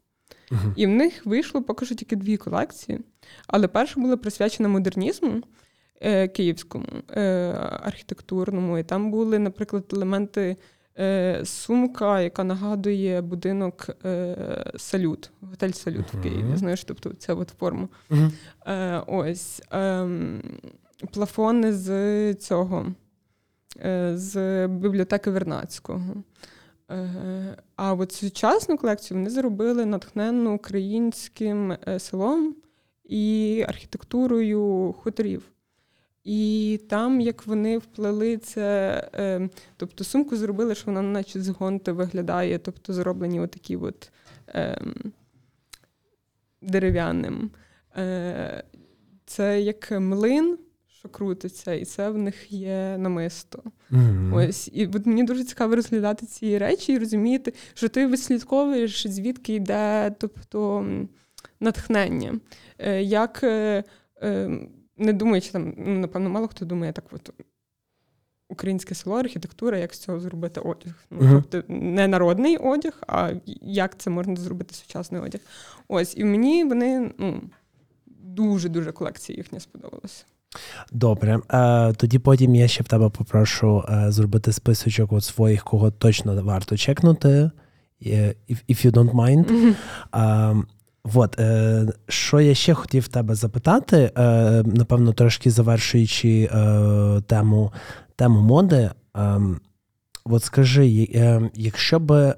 [0.51, 0.73] Uh-huh.
[0.77, 3.01] І в них вийшло поки що тільки дві колекції.
[3.47, 5.43] Але перша була присвячена модернізму
[6.01, 8.79] е, київському е, архітектурному.
[8.79, 10.57] І там були, наприклад, елементи
[10.99, 16.19] е, сумка, яка нагадує будинок е, Салют, готель Салют uh-huh.
[16.19, 16.57] в Києві.
[16.57, 17.89] Знаєш, тобто ця от форма.
[18.11, 19.05] Uh-huh.
[19.07, 19.63] Ось.
[19.71, 20.43] Ем,
[21.07, 22.87] плафони з цього,
[23.85, 26.23] е, з бібліотеки Вернацького.
[26.91, 32.57] Е, а от сучасну колекцію вони зробили натхненну українським е, селом
[33.05, 35.43] і архітектурою хуторів.
[36.25, 42.59] І там, як вони вплели це, тобто сумку зробили, що вона, наче з гонти виглядає,
[42.59, 44.11] тобто зроблені отакі от
[44.47, 45.13] ем,
[46.63, 47.51] дерев'яним.
[49.27, 50.59] Це як млин,
[50.99, 53.63] що крутиться, і це в них є намисто.
[53.91, 54.35] Mm-hmm.
[54.35, 59.55] Ось і от мені дуже цікаво розглядати ці речі і розуміти, що ти вислідковуєш, звідки
[59.55, 60.87] йде, тобто
[61.61, 62.41] натхнення.
[62.79, 63.85] Е, як е,
[64.23, 64.51] е,
[64.97, 67.31] не думаючи там, ну, напевно, мало хто думає, так от.
[68.51, 70.95] Українське село, архітектура, як з цього зробити одяг.
[71.11, 71.43] Ну, uh-huh.
[71.51, 73.33] Тобто не народний одяг, а
[73.63, 75.41] як це можна зробити сучасний одяг.
[75.89, 77.43] Ось, і мені вони ну,
[78.07, 80.25] дуже-дуже колекція їхня сподобалася.
[80.93, 81.39] Добре.
[81.51, 86.43] Е, Тоді потім я ще в тебе попрошу е, зробити списочок от своїх, кого точно
[86.43, 87.51] варто чекнути,
[88.03, 89.45] if, if you don't mind.
[89.45, 90.61] Mm-hmm.
[90.61, 90.65] Е,
[91.15, 94.23] от, е, Що я ще хотів тебе запитати, е,
[94.67, 97.73] напевно, трошки завершуючи е, тему
[98.17, 98.91] тему моди.
[100.25, 100.89] От скажи,
[101.55, 102.35] якщо би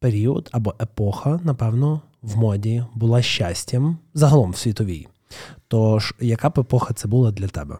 [0.00, 5.06] період або епоха, напевно, в моді була щастям загалом в світовій.
[5.68, 7.78] Тож, яка б епоха це була для тебе?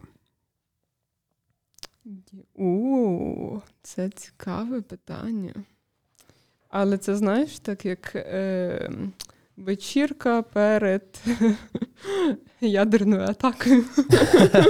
[2.55, 5.53] У, це цікаве питання.
[6.69, 8.91] Але це знаєш, так як е,
[9.57, 11.21] вечірка перед
[12.61, 13.85] ядерною атакою.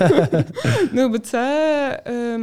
[0.92, 2.40] ну, бо це е,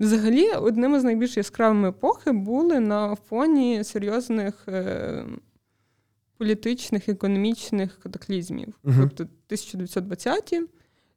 [0.00, 4.68] взагалі одним із найбільш яскравими епохи були на фоні серйозних.
[4.68, 5.24] Е,
[6.42, 8.78] політичних, економічних катаклізмів.
[8.84, 9.00] Uh-huh.
[9.00, 10.62] Тобто 1920-ті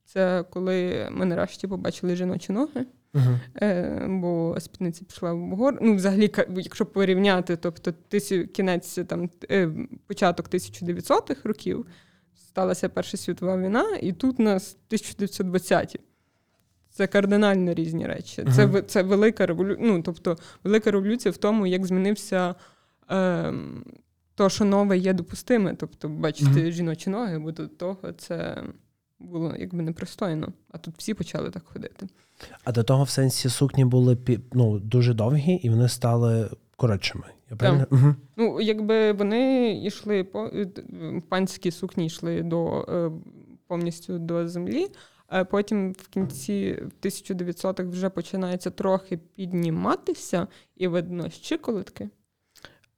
[0.05, 3.39] це коли ми нарешті побачили жіночі ноги, uh-huh.
[3.61, 5.77] е, бо спідниця пішла в гор.
[5.81, 7.93] Ну, взагалі, якщо порівняти, тобто
[8.53, 9.69] кінець там е,
[10.07, 11.85] початок 1900-х років
[12.35, 15.99] сталася Перша світова війна, і тут у нас 1920-ті.
[16.89, 18.41] Це кардинально різні речі.
[18.41, 18.55] Uh-huh.
[18.55, 19.87] Це це велика революція.
[19.87, 22.55] Ну, тобто, велика революція в тому, як змінився.
[23.11, 23.53] Е,
[24.35, 25.75] то, що нове є допустиме.
[25.75, 26.71] Тобто, бачити mm-hmm.
[26.71, 28.63] жіночі ноги, бо до того це
[29.19, 30.53] було якби непристойно.
[30.71, 32.07] А тут всі почали так ходити.
[32.63, 34.17] А до того в сенсі сукні були
[34.53, 37.25] ну, дуже довгі, і вони стали коротшими.
[37.51, 37.91] Я так.
[37.91, 38.15] Угу.
[38.35, 40.51] Ну, якби вони йшли по
[41.29, 43.11] панські сукні йшли до е,
[43.67, 44.87] повністю до землі.
[45.27, 52.09] А потім в кінці 1900-х вже починається трохи підніматися, і видно щиколотки.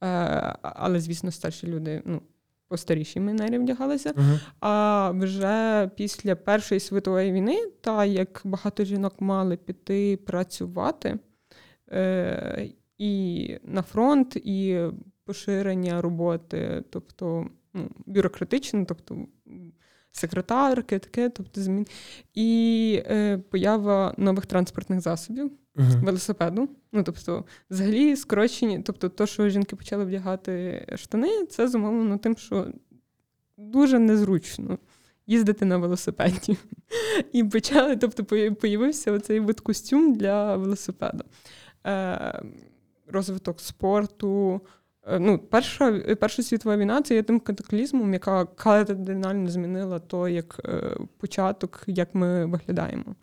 [0.03, 2.21] Е, але, звісно, старші люди ну,
[2.67, 4.11] по старішій манері вдягалися.
[4.11, 4.39] Uh-huh.
[4.59, 11.19] А вже після Першої світової війни, та як багато жінок мали піти працювати
[11.91, 14.79] е, і на фронт, і
[15.25, 19.17] поширення роботи, тобто ну, бюрократичне, тобто
[20.11, 21.87] секретарки, таке, тобто змін,
[22.33, 26.05] і е, поява нових транспортних засобів uh-huh.
[26.05, 26.69] велосипеду.
[26.91, 32.67] Ну, тобто, взагалі, скорочені, тобто, то, що жінки почали вдягати штани, це зумовлено тим, що
[33.57, 34.78] дуже незручно
[35.28, 36.57] їздити на велосипеді.
[37.32, 38.25] І почали, тобто,
[38.55, 41.23] появився оцей вид костюм для велосипеда.
[41.86, 42.41] Е,
[43.07, 44.61] Розвиток спорту.
[45.07, 50.61] Е, ну, Перша Перша світова війна це є тим катаклізмом, яка кардинально змінила то, як
[50.65, 53.15] е, початок, як ми виглядаємо.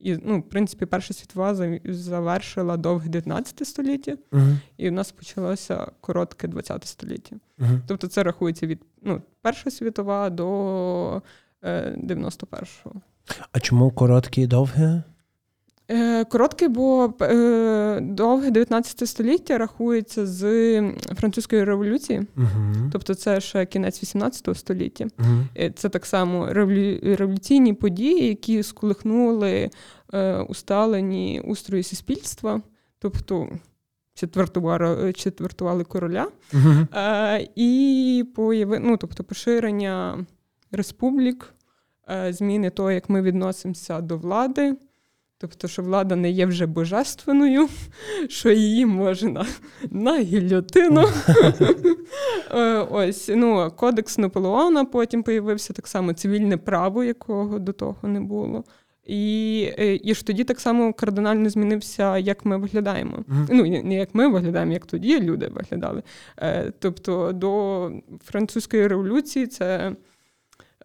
[0.00, 4.56] І, ну, в принципі, Перша світова завершила довге 19 століття, uh-huh.
[4.76, 7.36] і в нас почалося коротке 20 століття.
[7.58, 7.80] Uh-huh.
[7.86, 11.22] Тобто це рахується від ну, Перша світова до
[11.62, 13.00] е, 91-го.
[13.52, 15.02] А чому коротке і довге?
[15.92, 20.42] Е, короткий, бо е, довге 19 століття рахується з
[21.16, 25.06] французької революції, uh тобто це ще кінець 18 століття.
[25.18, 26.46] uh Це так само
[27.02, 29.70] революційні події, які сколихнули
[30.48, 32.60] усталені устрої суспільства,
[32.98, 33.48] тобто
[34.14, 40.26] четвертували, короля, uh і появи, ну, тобто поширення
[40.72, 41.54] республік,
[42.28, 44.76] зміни того, як ми відносимося до влади.
[45.40, 47.68] Тобто, що влада не є вже божественною,
[48.28, 49.46] що її можна
[49.90, 51.04] на гільотину.
[52.54, 58.20] Е, ось, ну, Кодекс Наполеона потім появився так само цивільне право, якого до того не
[58.20, 58.64] було.
[59.06, 63.16] І е, і ж тоді так само кардинально змінився, як ми виглядаємо.
[63.16, 63.46] Mm-hmm.
[63.50, 66.02] Ну, не як ми виглядаємо, як тоді люди виглядали.
[66.38, 67.90] Е, тобто до
[68.24, 69.92] французької революції це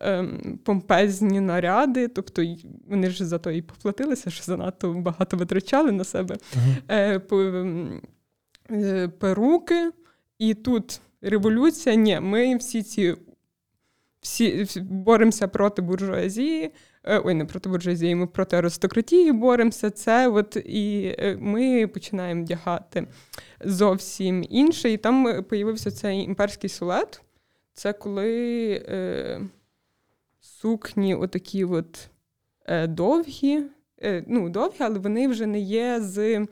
[0.02, 2.56] ем, помпезні наряди, тобто
[2.90, 6.38] вони ж за то і поплатилися, що занадто багато витрачали на себе
[6.92, 7.42] е, по,
[8.72, 9.92] е, перуки.
[10.40, 11.96] І тут революція.
[11.96, 13.16] Ні, ми всі ці
[14.22, 16.72] всі боремося проти буржуазії.
[17.04, 19.90] Е, ой, не проти буржуазії, ми проти аристократії боремося.
[19.90, 23.08] Це от і е, ми починаємо вдягати
[23.62, 24.92] зовсім інше.
[24.92, 27.22] І там появився цей імперський сулет.
[27.74, 29.42] Це коли е,
[30.62, 32.10] сукні, отакі от
[32.66, 33.64] е, довгі,
[34.04, 36.48] е, ну, довгі, але вони вже не є з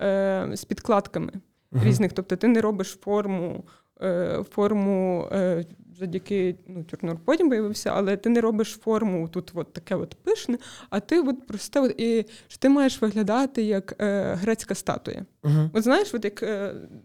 [0.00, 1.32] е, з підкладками
[1.72, 1.84] uh-huh.
[1.84, 2.12] різних.
[2.12, 3.64] Тобто ти не робиш форму
[4.02, 5.64] е, форму е,
[5.98, 10.58] завдяки ну, Тюрнур потім появився, але ти не робиш форму тут от таке от пишне,
[10.90, 15.24] а ти от просто от, і що ти маєш виглядати як е, грецька статуя.
[15.42, 15.70] Uh-huh.
[15.72, 16.44] От знаєш, от як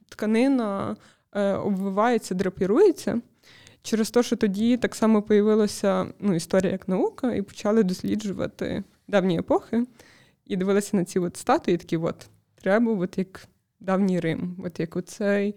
[0.09, 0.95] тканина
[1.63, 3.21] обвивається, драпірується.
[3.85, 9.39] Через те, що тоді так само появилася ну, історія як наука, і почали досліджувати давні
[9.39, 9.85] епохи,
[10.45, 13.47] і дивилися на ці от статуї, такі от треба, от як
[13.79, 15.55] давній Рим, от як оцей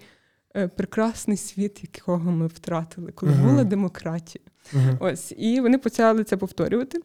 [0.57, 3.51] е, прекрасний світ, якого ми втратили, коли uh-huh.
[3.51, 4.45] була демократія.
[4.75, 4.97] Uh-huh.
[5.01, 7.01] Ось, І вони почали це повторювати.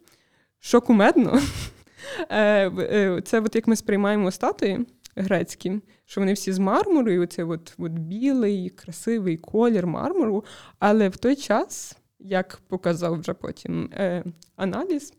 [0.59, 1.41] Що кумедно,
[2.29, 4.85] е, е, це от як ми сприймаємо статуї
[5.15, 10.45] грецькі, що вони всі з мармуру, і оце от, от білий, красивий колір мармуру.
[10.79, 14.23] Але в той час, як показав вже потім е,
[14.55, 15.13] аналіз,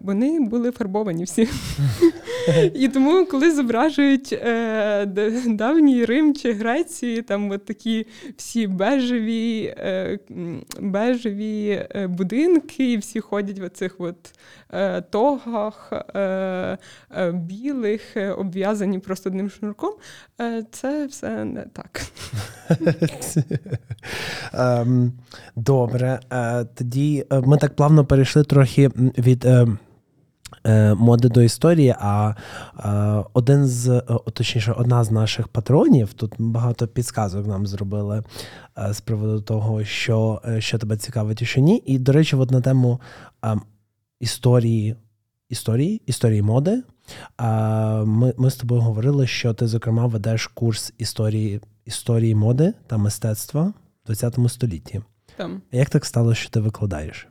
[0.00, 1.48] Вони були фарбовані всі.
[2.74, 5.06] І тому, коли зображують е,
[5.46, 8.06] давній Рим чи Греції, там от такі
[8.36, 10.18] всі бежеві е,
[10.80, 14.16] бежеві е, будинки, і всі ходять в цих от
[14.72, 16.20] е, тогах е,
[17.16, 19.94] е, білих, обв'язані просто одним шнурком,
[20.70, 22.02] це все не так.
[24.52, 25.12] Ем,
[25.56, 26.20] добре,
[26.74, 28.88] тоді ми так плавно перейшли трохи
[29.18, 29.49] від.
[30.66, 32.34] Е, моди до історії, а
[32.78, 38.22] е, один з е, точніше, одна з наших патронів тут багато підсказок нам зробили
[38.90, 41.82] з приводу того, що що тебе цікавить і що ні.
[41.86, 43.00] І, до речі, от на тему
[44.20, 44.96] історії
[45.48, 46.82] історії, історії моди.
[48.04, 53.72] Ми ми з тобою говорили, що ти, зокрема, ведеш курс історії історії моди та мистецтва
[54.04, 55.00] в 20 столітті.
[55.36, 55.62] Там.
[55.72, 57.29] Як так сталося, що ти викладаєш?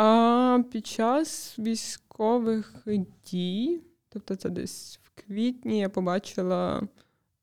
[0.00, 2.86] А Під час військових
[3.30, 6.82] дій, тобто це десь в квітні, я побачила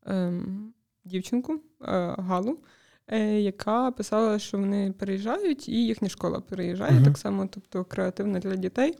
[0.05, 0.73] ем,
[1.05, 1.59] дівчинку е,
[2.17, 2.59] Галу,
[3.07, 7.05] е, яка писала, що вони переїжджають, і їхня школа переїжджає uh-huh.
[7.05, 8.97] так само, тобто креативна для дітей.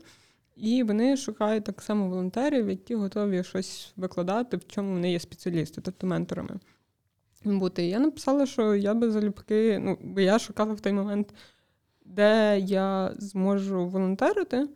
[0.56, 5.80] І вони шукають так само волонтерів, які готові щось викладати, в чому вони є спеціалісти,
[5.80, 6.60] тобто менторами
[7.44, 7.86] бути.
[7.86, 11.34] Я написала, що я би залюбки, ну, бо я шукала в той момент
[12.06, 14.68] де я зможу волонтерити, е,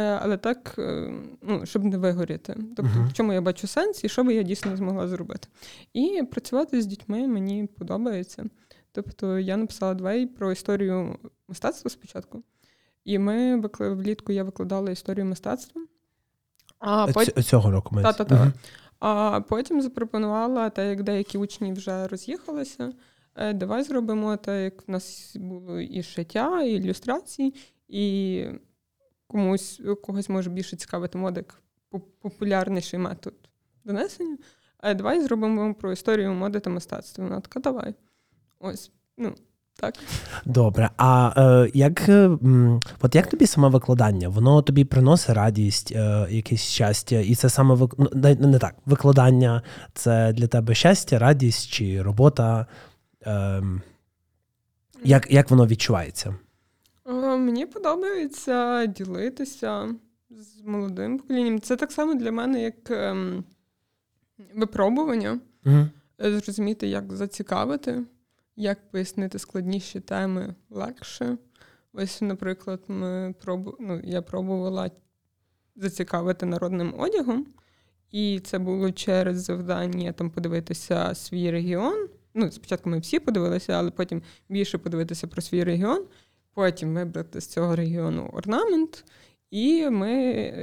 [0.00, 1.12] але так, е,
[1.42, 2.56] ну, щоб не вигоріти.
[2.76, 3.08] Тобто, uh-huh.
[3.08, 5.48] в чому я бачу сенс і що би я дійсно змогла зробити.
[5.92, 8.44] І працювати з дітьми мені подобається.
[8.92, 11.18] Тобто я написала двері про історію
[11.48, 12.42] мистецтва спочатку,
[13.04, 15.82] і ми влітку я викладала історію мистецтва.
[16.78, 17.42] А потім...
[17.42, 18.02] Цього року ми.
[18.02, 18.34] Та-та-та.
[18.34, 18.52] Uh-huh.
[19.00, 22.92] А потім запропонувала, так як деякі учні вже роз'їхалися,
[23.54, 27.54] давай зробимо так, як в нас було і шиття, і ілюстрації,
[27.88, 28.44] і
[29.26, 31.62] комусь когось може більше цікавити модик
[32.20, 33.34] популярніший метод
[33.84, 34.36] донесення.
[34.78, 37.24] А давай зробимо про історію моди та мистецтва.
[37.24, 37.94] Вона така, давай.
[38.60, 39.34] Ось, ну,
[39.76, 39.94] так.
[40.44, 40.90] Добре.
[40.96, 42.10] А е, як
[43.00, 44.28] от як тобі саме викладання?
[44.28, 47.94] Воно тобі приносить радість, е, якесь щастя, і це саме вик...
[47.98, 48.74] ну, не, не так.
[48.86, 49.62] Викладання
[49.94, 52.66] це для тебе щастя, радість чи робота?
[53.20, 53.82] Ем,
[55.04, 56.34] як як воно відчувається?
[57.38, 59.94] Мені подобається ділитися
[60.30, 61.60] з молодим поколінням.
[61.60, 63.44] Це так само для мене, як ем,
[64.54, 65.86] випробування, Угу.
[66.18, 68.04] зрозуміти, як зацікавити,
[68.56, 71.36] як пояснити складніші теми легше.
[71.92, 73.76] Ось, наприклад, ми пробу...
[73.80, 74.90] ну, я пробувала
[75.76, 77.46] зацікавити народним одягом,
[78.10, 82.08] і це було через завдання там подивитися свій регіон.
[82.38, 86.04] Ну, спочатку ми всі подивилися, але потім більше подивитися про свій регіон,
[86.54, 89.04] потім вибрати з цього регіону орнамент.
[89.50, 90.12] І ми,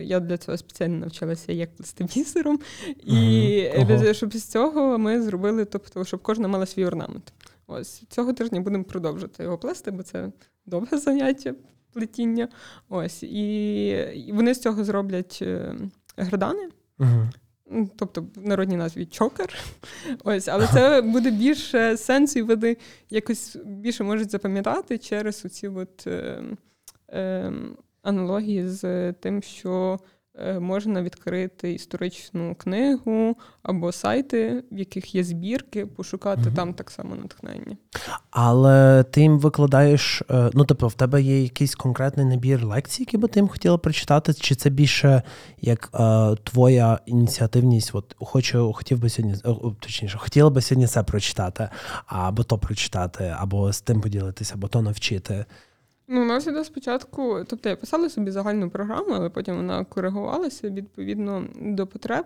[0.03, 2.59] я для цього спеціально навчилася як плести бісером.
[3.03, 4.13] І Ого.
[4.13, 7.33] щоб з цього ми зробили, тобто, щоб кожна мала свій орнамент.
[7.67, 10.31] Ось цього тижня будемо продовжувати його плести, бо це
[10.65, 11.53] довге заняття
[11.93, 12.49] плетіння.
[12.89, 15.75] Ось і, вони з цього зроблять е,
[16.17, 16.69] градани.
[16.99, 17.29] Угу.
[17.95, 19.49] Тобто в народній назві чокер.
[20.23, 22.77] Ось, але це буде більше сенсу, і вони
[23.09, 26.43] якось більше можуть запам'ятати через оці от, е,
[27.09, 27.53] е,
[28.01, 29.99] аналогії з тим, що
[30.59, 36.53] можна відкрити історичну книгу або сайти, в яких є збірки, пошукати Мгм.
[36.53, 37.77] там так само натхнення.
[38.31, 43.17] Але ти їм викладаєш, е, ну тобто, в тебе є якийсь конкретний набір лекцій, які
[43.17, 45.21] би ти їм хотіла прочитати, чи це більше
[45.61, 47.91] як е, твоя ініціативність?
[47.93, 51.69] От хочу, хотів би сьогодні, о, точніше, хотіла би сьогодні це прочитати,
[52.05, 55.45] або то прочитати, або з тим поділитися, або то навчити.
[56.07, 60.69] Ну, у нас іде спочатку, тобто я писала собі загальну програму, але потім вона коригувалася
[60.69, 62.25] відповідно до потреб.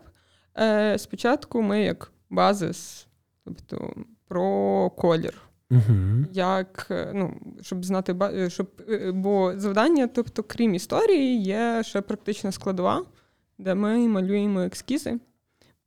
[0.58, 3.08] Е, спочатку ми як базис,
[3.46, 3.94] тобто
[4.28, 5.42] про колір.
[5.72, 6.26] Угу.
[6.34, 12.02] Як, е, ну, щоб знати, е, щоб, е, бо завдання, тобто, крім історії, є ще
[12.02, 13.06] практична складова,
[13.58, 15.20] де ми малюємо ескізи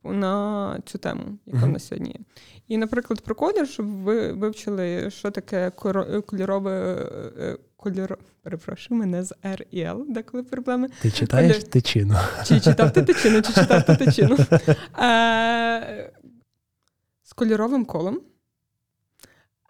[0.05, 2.25] на цю тему, яка в нас сьогодні є.
[2.69, 5.71] І, наприклад, про колір, щоб ви вивчили, що таке
[6.27, 7.07] кольорове
[7.83, 8.19] кольор.
[8.43, 10.89] Перепрошую, мене з R і L, деколи проблеми.
[11.03, 11.69] Ти читаєш Колір.
[11.69, 12.15] тичину.
[12.47, 14.37] Чи читав ти тичину, чи читав ти тичину.
[15.03, 16.13] Е,
[17.23, 18.21] з кольоровим колом.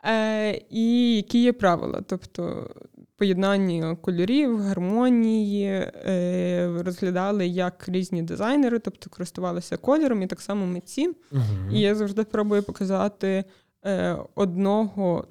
[0.05, 2.03] Е, і які є правила?
[2.07, 2.71] Тобто
[3.17, 11.09] поєднання кольорів, гармонії, е, розглядали як різні дизайнери, тобто користувалися кольором, і так само митці.
[11.33, 11.43] Угу.
[11.73, 13.45] І я завжди пробую показати
[13.85, 15.27] е, одного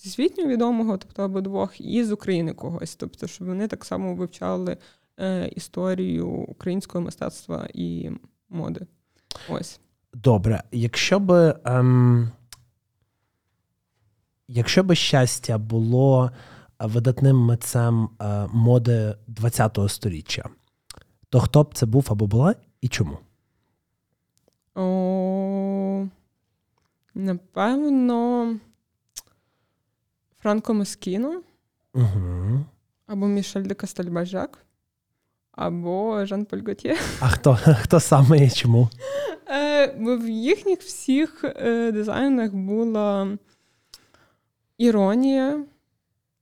[0.00, 2.94] всесвітньо відомого, тобто або двох, і з України когось.
[2.94, 4.76] Тобто, щоб вони так само вивчали
[5.18, 8.10] е, історію українського мистецтва і
[8.48, 8.86] моди.
[9.48, 9.80] Ось.
[10.14, 11.56] Добре, якщо би.
[11.64, 12.30] Ем...
[14.48, 16.30] Якщо би щастя було
[16.82, 20.48] е, видатним митцем е, моди ХХ століття,
[21.28, 23.18] то хто б це був або була і чому?
[24.74, 26.06] О,
[27.14, 28.56] напевно,
[30.42, 31.42] Франко Москіно,
[31.94, 32.60] Угу.
[33.06, 34.58] або Мішель де Кастельбажак,
[35.52, 36.96] або Жан-Поль Готьє.
[37.20, 38.88] А хто, хто саме і чому?
[39.48, 43.38] Е, бо в їхніх всіх е, дизайнах була
[44.78, 45.64] іронія.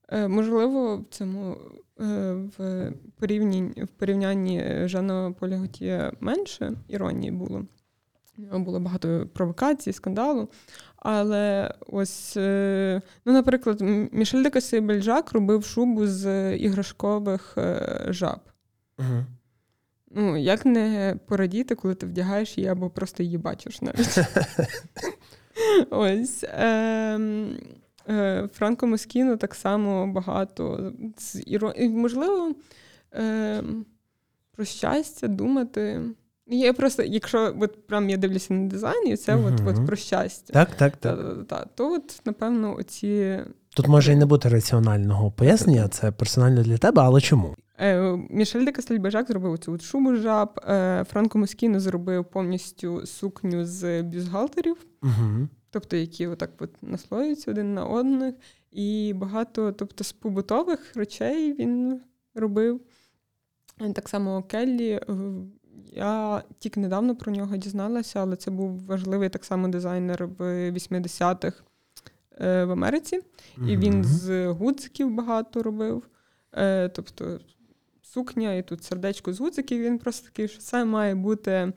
[0.09, 1.57] Е, можливо, в цьому
[2.01, 7.63] е, в, порівнянні, в порівнянні Жана Поля Готьє менше іронії було.
[8.53, 10.49] Було багато провокацій, скандалу.
[10.99, 13.81] Але ось, е, ну, наприклад,
[14.13, 18.41] Мішель де Касей Бельжак робив шубу з іграшкових е, жаб.
[18.99, 19.25] Угу.
[20.11, 24.19] Ну, як не порадіти, коли ти вдягаєш її або просто її бачиш навіть.
[25.91, 26.45] Ось.
[26.49, 27.59] ем,
[28.09, 30.93] е, Франко Москіно так само багато.
[31.79, 32.55] Можливо,
[33.13, 33.87] ем,
[34.57, 36.03] про щастя думати.
[36.51, 40.53] Я просто, якщо от прям я дивлюся на дизайн, і це от, от про щастя.
[40.53, 41.17] Так, так, так.
[41.19, 43.39] Та-та-та, То от, напевно, оці
[43.77, 47.55] Тут може і не бути раціонального пояснення, це персонально для тебе, але чому?
[47.81, 50.61] Е, Мішель де Кастельбажак зробив цю от шубу жаб.
[50.69, 55.49] Е, Франко Москіно зробив повністю сукню з бюстгальтерів, Угу.
[55.71, 58.35] тобто які отак от наслоюються один на одних.
[58.73, 62.01] І багато, тобто, з побутових речей він
[62.35, 62.81] робив.
[63.95, 65.01] Так само Келлі.
[65.93, 71.63] Я тільки недавно про нього дізналася, але це був важливий так само дизайнер в 80-х
[72.41, 73.21] е, в Америці.
[73.57, 76.03] І він з гудзиків багато робив.
[76.53, 77.41] Е, тобто
[78.03, 79.83] сукня, і тут сердечко з гудзиків.
[79.83, 81.73] Він просто такий, що це має бути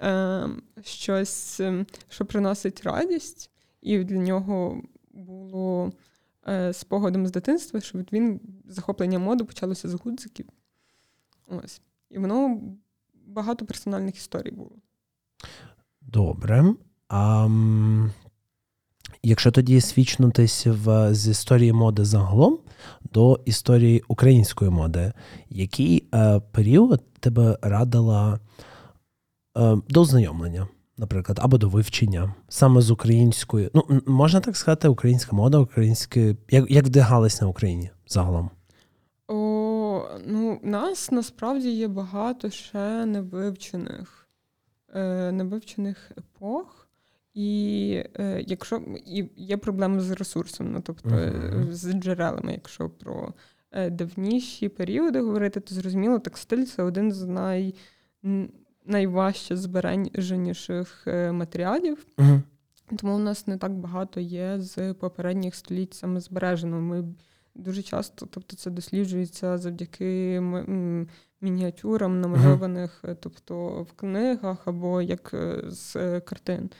[0.00, 0.48] е,
[0.82, 1.60] щось,
[2.08, 3.50] що приносить радість.
[3.82, 4.82] І для нього
[5.12, 5.92] було
[6.72, 10.46] спогадом з дитинства, що він захоплення моди почалося з гудзиків.
[11.48, 11.80] Ось.
[12.10, 12.60] І воно
[13.26, 14.70] багато персональних історій було.
[16.00, 16.74] Добре.
[17.08, 17.48] А,
[19.22, 22.58] якщо тоді свідчнутись в, з історії моди загалом,
[23.12, 25.12] до історії української моди.
[25.50, 28.40] Який е, період тебе радила
[29.58, 30.68] е, до ознайомлення,
[30.98, 33.70] наприклад, або до вивчення саме з українською?
[33.74, 38.50] Ну, можна так сказати, українська мода, українське, як як вдягалась на Україні загалом?
[40.26, 44.28] Ну, нас насправді є багато ще невивчених,
[44.94, 46.88] е, невивчених епох.
[47.34, 51.72] І е, якщо і є проблеми з ресурсом, ну тобто uh-huh.
[51.72, 53.32] з джерелами, якщо про
[53.90, 57.74] давніші періоди говорити, то зрозуміло, текстиль це один з най,
[58.86, 62.06] найважче збереженіших матеріалів.
[62.16, 62.40] Uh-huh.
[62.96, 66.80] Тому у нас не так багато є з попередніх століть саме збережено.
[66.80, 67.04] Ми
[67.54, 70.40] дуже часто, тобто, це досліджується завдяки
[71.40, 73.16] мініатюрам, намальованих, uh-huh.
[73.20, 75.34] тобто в книгах або як
[75.66, 76.70] з картин.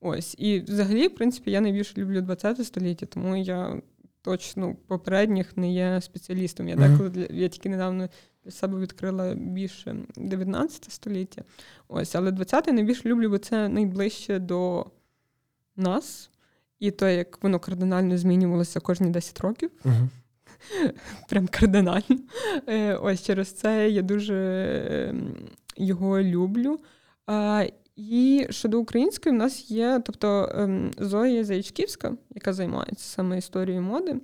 [0.00, 0.34] Ось.
[0.38, 3.82] І взагалі, в принципі, я найбільше люблю 20 століття, тому я
[4.22, 6.68] точно попередніх не є спеціалістом.
[6.68, 8.08] Я деколи для я тільки недавно
[8.44, 11.42] для себе відкрила більше 19 століття.
[11.88, 14.86] Ось, але 20-те найбільше люблю, бо це найближче до
[15.76, 16.30] нас.
[16.78, 19.70] І то, як воно кардинально змінювалося кожні 10 років.
[19.84, 20.08] Uh-huh.
[21.28, 22.18] Прям кардинально.
[22.68, 24.36] Е, ось через це я дуже
[25.10, 25.34] ем,
[25.76, 26.78] його люблю.
[27.96, 34.16] І щодо української, в нас є, тобто ем, Зоя Заячківська, яка займається саме історією моди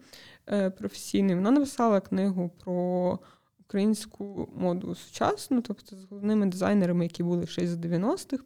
[0.52, 3.18] е, професійною, вона написала книгу про
[3.60, 8.44] українську моду сучасну, тобто з головними дизайнерами, які були ще з 90-х.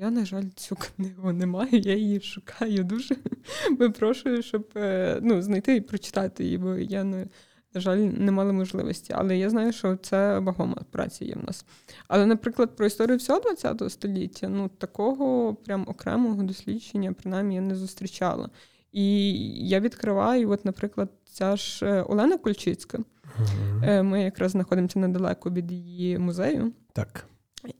[0.00, 3.16] Я, на жаль, цю книгу не маю, я її шукаю дуже.
[3.78, 7.26] Випрошую, щоб е, ну, знайти і прочитати її, бо я не
[7.74, 9.12] на жаль, не мали можливості.
[9.16, 11.64] Але я знаю, що це вагома праця є в нас.
[12.08, 17.74] Але, наприклад, про історію всього ХХ століття ну такого прям окремого дослідження, принаймні, я не
[17.74, 18.50] зустрічала.
[18.92, 19.32] І
[19.68, 22.98] я відкриваю, от, наприклад, ця ж е, Олена Кульчицька.
[22.98, 24.02] Uh-huh.
[24.02, 26.72] Ми якраз знаходимося недалеко від її музею.
[26.92, 27.26] Так.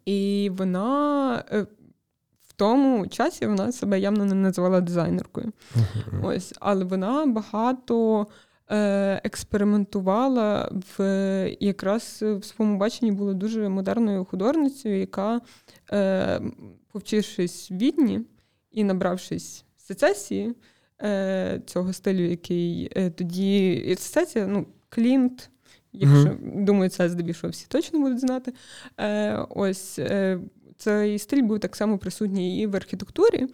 [0.04, 1.66] І вона е,
[2.60, 5.52] тому часі вона себе явно не називала дизайнеркою.
[6.22, 8.26] Ось, Але вона багато
[8.72, 15.40] Е, експериментувала в якраз в своєму баченні була дуже модерною художницею, яка,
[15.92, 16.40] е,
[16.92, 18.20] повчившись в відні
[18.72, 20.54] і набравшись сецесії
[21.02, 25.50] е, цього стилю, який тоді і сецесія, ну, Клінт.
[25.92, 26.64] Якщо mm-hmm.
[26.64, 28.52] думаю, це здебільшого всі точно будуть знати.
[29.48, 30.00] Ось
[30.80, 33.46] цей стиль був так само присутній і в архітектурі,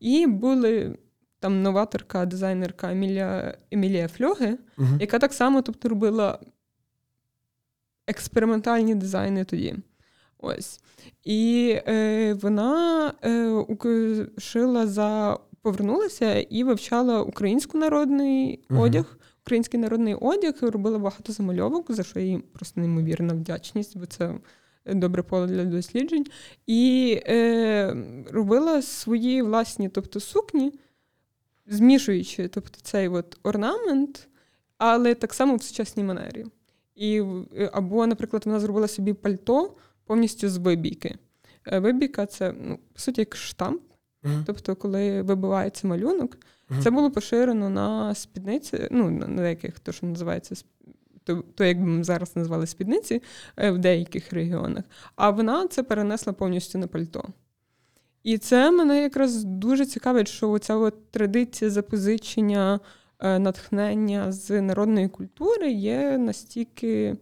[0.00, 0.98] і були
[1.40, 5.00] там новаторка, дизайнерка Емілія Емілія Фльоге, uh-huh.
[5.00, 6.38] яка так само тобто, робила
[8.06, 9.74] експериментальні дизайни тоді.
[10.38, 10.80] Ось.
[11.24, 18.80] І е, вона е, шила за повернулася і вивчала український народний uh-huh.
[18.80, 19.18] одяг.
[19.42, 24.34] Український народний одяг робила багато замальовок, за що їй просто неймовірна вдячність, бо це
[24.86, 26.26] добре поле для досліджень.
[26.66, 27.96] І е,
[28.30, 30.72] робила свої власні тобто, сукні
[31.66, 34.28] змішуючи тобто, цей от орнамент,
[34.78, 36.46] але так само в сучасній манері.
[36.94, 37.22] І,
[37.72, 39.74] Або, наприклад, вона зробила собі пальто
[40.04, 41.18] повністю з вибійки.
[41.66, 43.82] Е, вибійка це, ну, по суті, як штамп.
[44.22, 44.42] Uh-huh.
[44.46, 46.36] Тобто, коли вибивається малюнок,
[46.70, 46.82] uh-huh.
[46.82, 50.54] це було поширено на спідниці, ну, на деяких, то, що називається
[51.24, 53.22] то, то як би ми зараз назвали спідниці
[53.56, 54.84] е, в деяких регіонах.
[55.16, 57.28] А вона це перенесла повністю на пальто.
[58.22, 62.80] І це мене якраз дуже цікавить, що оця от традиція запозичення
[63.20, 67.16] е, натхнення з народної культури є настільки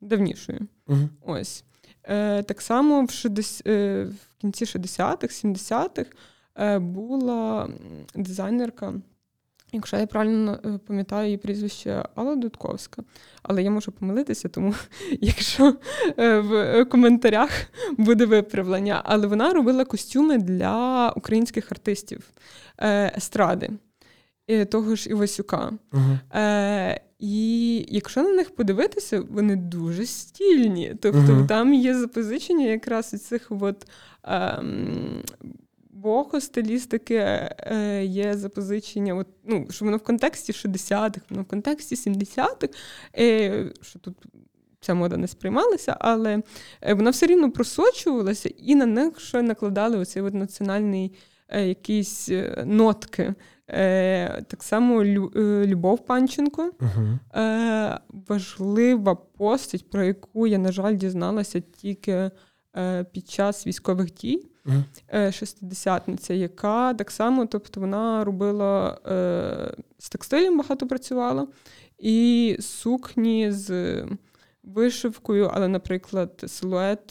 [0.00, 0.60] давнішою.
[0.88, 1.64] uh Ось.
[2.04, 6.10] Е, Так само в 60, е, в кінці 60-х, 70-х
[6.58, 7.68] е, була
[8.14, 8.94] дизайнерка.
[9.72, 13.02] Якщо я правильно е, пам'ятаю її прізвище Алла Дудковська,
[13.42, 14.74] але я можу помилитися, тому
[15.20, 15.76] якщо
[16.18, 17.50] е, в коментарях
[17.98, 22.30] буде виправлення, але вона робила костюми для українських артистів
[22.78, 23.70] е, естради,
[24.70, 25.72] того ж Івасюка.
[25.92, 26.98] Uh-huh.
[27.18, 30.94] І якщо на них подивитися, вони дуже стільні.
[31.00, 31.46] Тобто uh-huh.
[31.46, 33.86] там є запозичення якраз цих от.
[34.24, 35.22] Ем,
[36.02, 41.94] боху стилістики е, є запозичення, от, ну, що воно в контексті 60-х, воно в контексті
[41.94, 42.68] 70-х,
[43.18, 44.14] е, що тут
[44.80, 46.42] ця мода не сприймалася, але
[46.80, 51.12] е, вона все рівно просочувалася, і на них що накладали оцей от національний
[51.48, 53.34] е, якісь е, нотки.
[53.70, 56.70] Е, Так само Лю, е, Любов Панченко.
[56.70, 57.40] Uh-huh.
[57.40, 62.30] Е, Важлива постать, про яку я, на жаль, дізналася тільки
[63.12, 64.52] під час військових дій.
[65.14, 71.48] Е, шестидесятниця, яка так само, тобто вона робила е, з текстилем багато працювала.
[71.98, 74.04] і сукні з
[74.62, 77.06] вишивкою, але, наприклад, силует,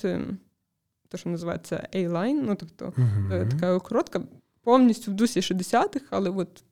[1.07, 3.49] те, що називається A-line, ну тобто uh-huh.
[3.49, 4.21] така коротка,
[4.63, 6.63] повністю в дусі 60-х, але от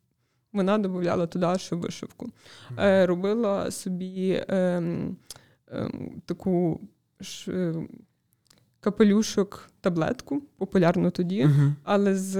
[0.53, 2.29] вона додавала туди ще вишивку.
[2.75, 3.05] Uh-huh.
[3.05, 4.83] Робила собі е,
[5.71, 5.91] е,
[6.25, 6.81] таку
[7.19, 7.73] ж,
[8.79, 11.73] капелюшок таблетку, популярну тоді, uh-huh.
[11.83, 12.37] але з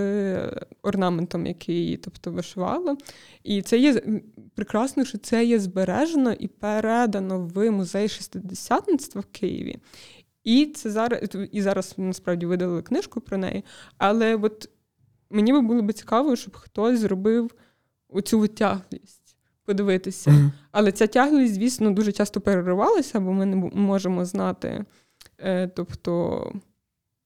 [0.81, 2.97] орнаментом, який тобто, вишивала.
[3.43, 4.01] І це є
[4.55, 9.77] прекрасно, що це є збережено і передано в музей шестидесятництва в Києві.
[10.43, 11.19] І це зараз
[11.51, 13.63] і зараз насправді видали книжку про неї.
[13.97, 14.69] Але от
[15.29, 17.51] мені би було б цікаво, щоб хтось зробив
[18.09, 19.35] оцю тяглість.
[19.65, 20.31] Подивитися.
[20.31, 20.51] Mm-hmm.
[20.71, 24.85] Але ця тяглість, звісно, дуже часто переривалася, бо ми не можемо знати,
[25.75, 26.43] тобто,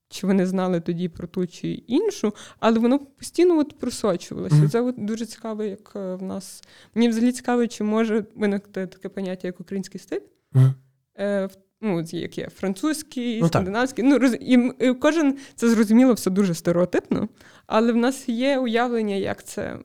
[0.09, 4.55] чи вони знали тоді про ту чи іншу, але воно постійно от просочувалося.
[4.55, 4.69] Mm-hmm.
[4.69, 6.63] Це от дуже цікаво, як е, в нас.
[6.95, 10.19] Мені взагалі цікаво, чи може виникти таке поняття, як український стиль.
[10.53, 10.73] Mm-hmm.
[11.17, 11.49] Е,
[11.81, 14.03] ну, як є французький, ну, скандинавський.
[14.03, 14.37] Ну, роз...
[14.39, 17.29] і кожен це зрозуміло все дуже стереотипно,
[17.67, 19.79] але в нас є уявлення, як це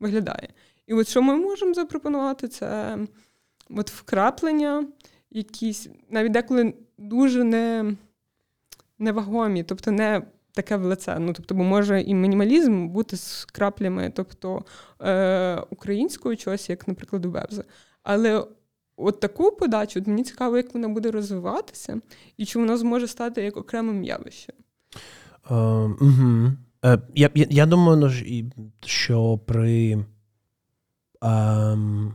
[0.00, 0.48] виглядає.
[0.86, 2.98] І от що ми можемо запропонувати, це
[3.70, 4.86] от вкраплення,
[5.34, 7.96] якісь, навіть деколи дуже не,
[8.98, 11.18] невагомі, тобто не таке в лице.
[11.18, 14.64] Ну, тобто, бо може і мінімалізм бути з краплями, тобто
[15.00, 17.64] е, українського чогось, як, наприклад, у Бебза.
[18.02, 18.44] Але
[18.96, 22.00] от таку подачу от мені цікаво, як вона буде розвиватися,
[22.36, 24.54] і чи вона зможе стати як окремим явищем.
[25.50, 26.52] Uh, угу.
[26.82, 28.10] uh, я, я я, думаю, ну,
[28.80, 30.04] що при
[31.20, 32.12] um,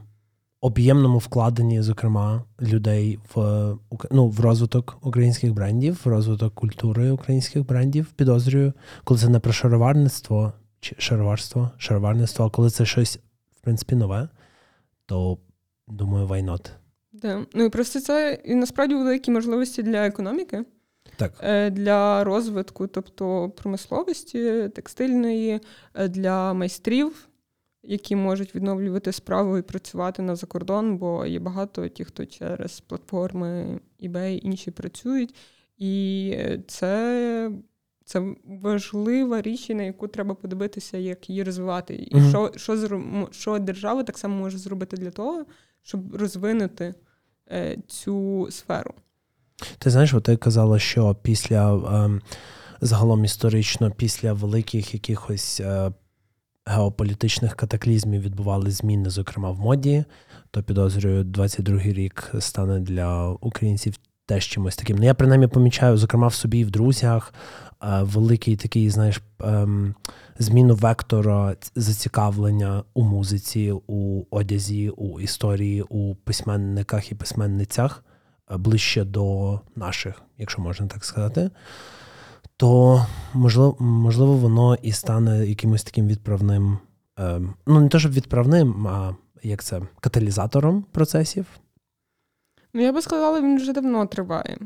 [0.61, 3.75] об'ємному вкладенні, зокрема, людей в
[4.11, 8.73] ну, в розвиток українських брендів, в розвиток культури українських брендів, підозрюю,
[9.03, 13.19] коли це не про шароварництво чи шароварство, шароварництво, а коли це щось,
[13.57, 14.29] в принципі, нове,
[15.05, 15.37] то
[15.89, 16.71] Думаю, why not?
[17.13, 17.45] Да.
[17.53, 20.65] Ну і просто це і насправді великі можливості для економіки,
[21.15, 21.33] так.
[21.43, 25.59] Е, для розвитку, тобто промисловості, текстильної,
[25.93, 27.28] е, для майстрів,
[27.83, 33.79] які можуть відновлювати справу і працювати на закордон, бо є багато тих, хто через платформи
[34.03, 35.35] eBay інші працюють.
[35.77, 36.35] І
[36.67, 37.51] це
[38.05, 41.95] це важлива річ, на яку треба подивитися, як її розвивати.
[41.95, 42.29] І mm-hmm.
[42.29, 45.45] що що, що держава так само може зробити для того,
[45.81, 46.93] щоб розвинути
[47.51, 48.93] е, цю сферу.
[49.77, 52.21] Ти знаєш, ти казала, що після е,
[52.81, 55.91] загалом історично, після великих якихось е,
[56.65, 60.03] геополітичних катаклізмів відбували зміни, зокрема в моді,
[60.51, 63.95] то підозрюю, 22-й рік стане для українців
[64.29, 64.97] теж чимось таким.
[64.97, 67.33] Ну, я принаймні помічаю, зокрема в собі в друзях,
[67.83, 69.95] е, великий такий, знаєш, ем,
[70.39, 78.03] зміну вектора зацікавлення у музиці, у одязі, у історії, у письменниках і письменницях
[78.51, 81.49] е, ближче до наших, якщо можна так сказати.
[82.59, 86.77] То можливо, можливо, воно і стане якимось таким відправним,
[87.17, 91.45] ем, ну не те, щоб відправним, а як це каталізатором процесів.
[92.73, 94.57] Ну, я би сказала, він вже давно триває.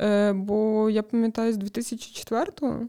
[0.00, 2.88] Е, Бо я пам'ятаю, з 2004-го,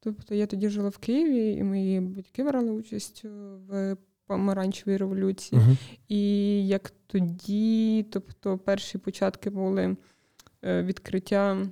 [0.00, 3.24] тобто я тоді жила в Києві, і мої батьки брали участь
[3.68, 5.60] в помаранчевій революції.
[5.60, 5.76] Uh-huh.
[6.08, 9.96] І як тоді, тобто, перші початки були
[10.64, 11.66] е, відкриття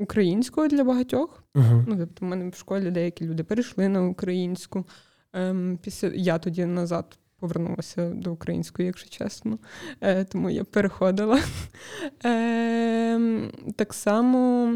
[0.00, 1.44] українського для багатьох.
[1.54, 1.84] Uh-huh.
[1.86, 4.86] Ну, тобто, в мене в школі деякі люди перейшли на українську.
[5.32, 9.58] Ем, після я тоді назад повернулася до української, якщо чесно,
[10.00, 11.40] е, тому я переходила.
[12.24, 14.74] Е, Так само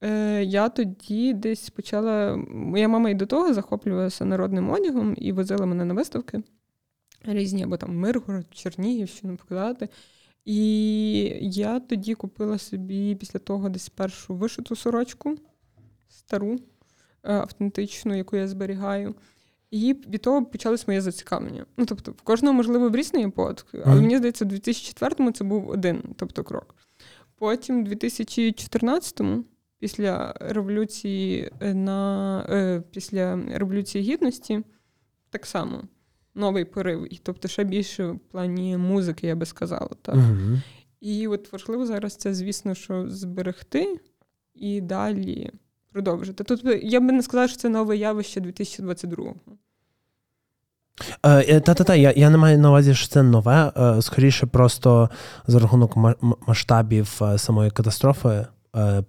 [0.00, 2.36] е, я тоді десь почала.
[2.48, 6.42] Моя мама і до того захоплювалася народним одягом і возила мене на виставки
[7.24, 9.88] різні, або там Миргород, Чернігівщину показати.
[10.44, 10.58] І
[11.40, 15.36] я тоді купила собі після того десь першу вишиту сорочку,
[16.08, 16.52] стару,
[17.22, 19.14] е, автентичну, яку я зберігаю.
[19.70, 21.66] І від того почалось моє зацікавлення.
[21.76, 25.68] Ну, тобто, в кожного, можливо, в різний епот, але мені здається, в 2004-му це був
[25.68, 26.74] один тобто, крок.
[27.38, 29.44] Потім, в 2014-му,
[29.78, 34.62] після революції е, на е, після революції гідності,
[35.30, 35.82] так само
[36.34, 37.14] новий порив.
[37.14, 39.90] І тобто, ще більше в плані музики, я би сказала.
[40.02, 40.14] так.
[40.14, 40.60] uh
[41.00, 44.00] І от важливо зараз це, звісно, що зберегти
[44.54, 45.50] і далі
[45.92, 46.44] продовжити.
[46.44, 49.34] Тут я би не сказала, що це нове явище 2022-го.
[51.22, 53.72] Е, та-та-та, я я не маю на увазі, що це нове.
[53.76, 55.10] Е, скоріше, просто
[55.46, 55.96] за рахунок
[56.46, 58.46] масштабів е, самої катастрофи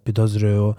[0.04, 0.76] підозрюю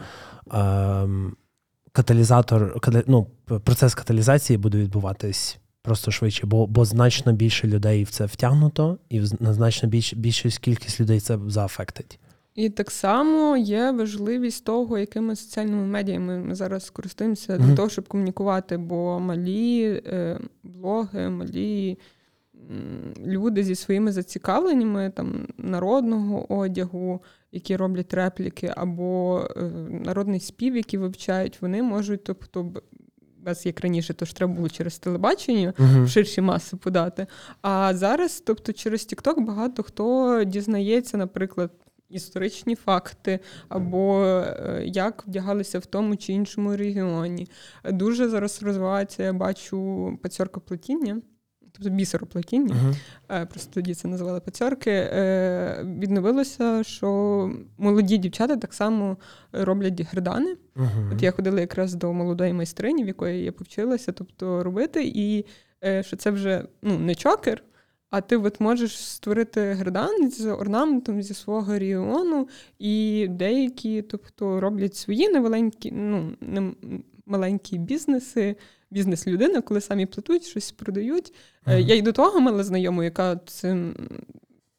[1.93, 3.27] каталізатор, ну,
[3.65, 9.21] процес каталізації буде відбуватись просто швидше, бо бо значно більше людей в це втягнуто, і
[9.41, 12.19] на значно більш, більшу кількість людей це заафектить.
[12.55, 17.67] І так само є важливість того, якими соціальними медіями ми зараз користуємося mm-hmm.
[17.67, 21.99] для того, щоб комунікувати, бо малі е, блоги, малі
[23.27, 27.23] люди зі своїми зацікавленнями там народного одягу,
[27.53, 32.73] які роблять репліки, або е, народний спів, який вивчають, вони можуть, тобто.
[33.47, 36.09] Без як раніше, то ж треба було через телебачення uh-huh.
[36.09, 37.27] ширші маси подати.
[37.63, 41.71] А зараз, тобто, через TikTok багато хто дізнається, наприклад,
[42.11, 47.49] історичні факти, або е, як вдягалися в тому чи іншому регіоні.
[47.85, 51.21] Дуже зараз розвивається, я бачу пацьорка плетіння
[51.77, 52.75] тобто бісероплетіння,
[53.29, 53.47] uh-huh.
[53.47, 59.17] просто тоді це називали пацьорки, е, відновилося, що молоді дівчата так само
[59.53, 60.57] роблять гердани.
[60.77, 61.15] Uh-huh.
[61.15, 65.45] От я ходила якраз до молодої майстрині, в якої я повчилася, тобто робити, і
[65.85, 67.63] е, що це вже ну, не чокер.
[68.11, 72.49] А ти от можеш створити гердан з орнаментом зі свого регіону,
[72.79, 76.73] і деякі, тобто, роблять свої невеленькі, ну не
[77.27, 78.57] маленькі бізнеси,
[78.91, 81.33] бізнес-людина, коли самі плетуть, щось продають.
[81.67, 81.79] Mm-hmm.
[81.79, 83.93] Я й до того мала знайому, яка це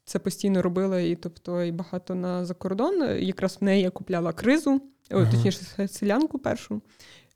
[0.05, 3.19] це постійно робила, і тобто і багато на закордон.
[3.19, 5.31] Якраз в неї я купляла кризу, mm-hmm.
[5.31, 6.81] точніше, селянку першу.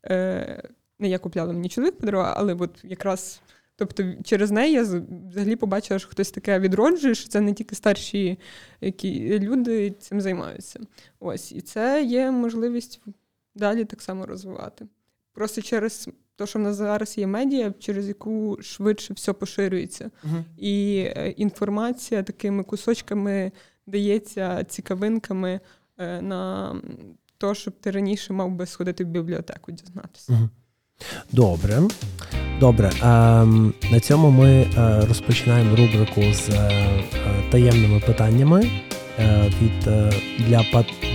[0.06, 0.64] Е,
[0.99, 3.41] Не я купляла мені чоловік подарував, але от якраз.
[3.76, 8.39] Тобто через неї я взагалі побачила, що хтось таке відроджує, що це не тільки старші
[8.81, 10.80] які люди цим займаються.
[11.19, 13.02] Ось, І це є можливість
[13.56, 14.88] далі так само розвивати.
[15.34, 20.12] Просто через те, що в нас зараз є медіа, через яку швидше все поширюється.
[20.24, 23.52] uh І е, інформація такими кусочками
[23.88, 25.60] дається цікавинками
[25.98, 26.76] е, на
[27.38, 30.34] те, щоб ти раніше мав би сходити в бібліотеку, дізнатися.
[30.34, 30.49] uh
[31.32, 31.82] Добре.
[32.60, 32.91] Добре.
[33.02, 36.49] Ем, на цьому ми е, розпочинаємо рубрику з
[37.52, 38.72] таємними питаннями
[39.62, 39.80] від
[40.48, 40.66] для,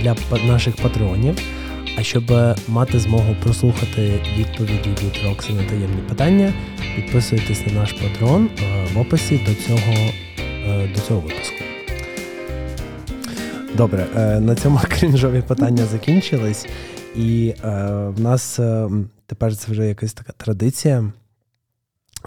[0.01, 0.15] для
[0.47, 1.56] наших патреонів.
[1.99, 2.23] А щоб
[2.67, 6.53] мати змогу прослухати відповіді від Рокси на таємні питання,
[6.95, 9.93] підписуйтесь на наш патрон е, в описі до цього,
[10.39, 11.55] е, до цього випуску.
[13.75, 16.67] Добре, е, на цьому крінжові питання закінчились,
[17.15, 17.53] і
[18.07, 18.59] в нас
[19.25, 21.11] тепер це вже якась така традиція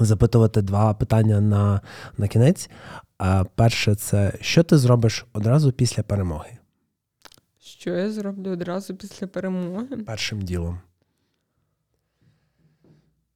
[0.01, 1.81] запитувати два питання на,
[2.19, 2.71] на кінець.
[3.55, 6.60] Перше, це що ти зробиш одразу після перемоги?
[7.81, 9.97] Що я зроблю одразу після перемоги?
[9.97, 10.81] Першим ділом.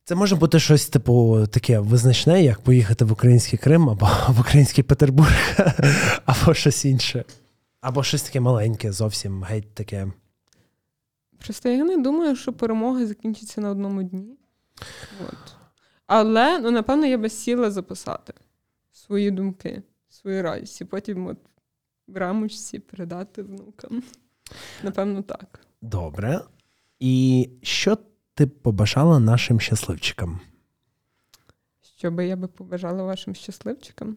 [0.05, 4.85] Це може бути щось, типу, таке визначне, як поїхати в український Крим, або в український
[4.85, 5.57] Петербург,
[6.25, 7.25] або щось інше.
[7.81, 10.13] Або щось таке маленьке, зовсім геть таке.
[11.39, 14.39] Просто я не думаю, що перемога закінчиться на одному дні.
[15.29, 15.57] От.
[16.07, 18.33] Але, ну, напевно, я би сіла записати
[18.93, 20.85] свої думки, свої радісті.
[20.85, 21.39] Потім от
[22.07, 24.03] в рамочці передати внукам.
[24.83, 25.61] Напевно, так.
[25.83, 26.41] Добре.
[27.01, 27.99] І що
[28.35, 30.41] ти побажала нашим щасливчикам?
[31.97, 34.17] Що би я би побажала вашим щасливчикам?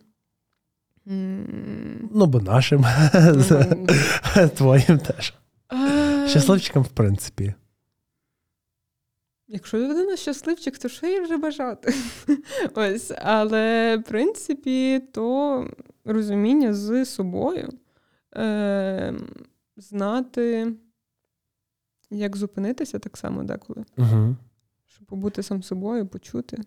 [1.06, 2.86] Ну, бо нашим,
[4.56, 5.34] твоїм теж.
[6.28, 7.54] Щасливчикам, в принципі.
[9.48, 11.94] Якщо людина щасливчик, то що їй вже бажати?
[12.76, 15.68] Ось, Але, в принципі, то
[16.06, 17.70] розуміння з собою.
[18.36, 19.14] Е,
[19.78, 20.74] знати,
[22.10, 23.86] як зупинитися так само деколи.
[23.98, 24.36] Угу.
[24.88, 26.58] Щоб побути сам собою, почути.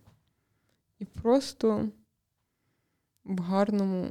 [0.98, 1.88] І просто
[3.24, 4.08] в гарному.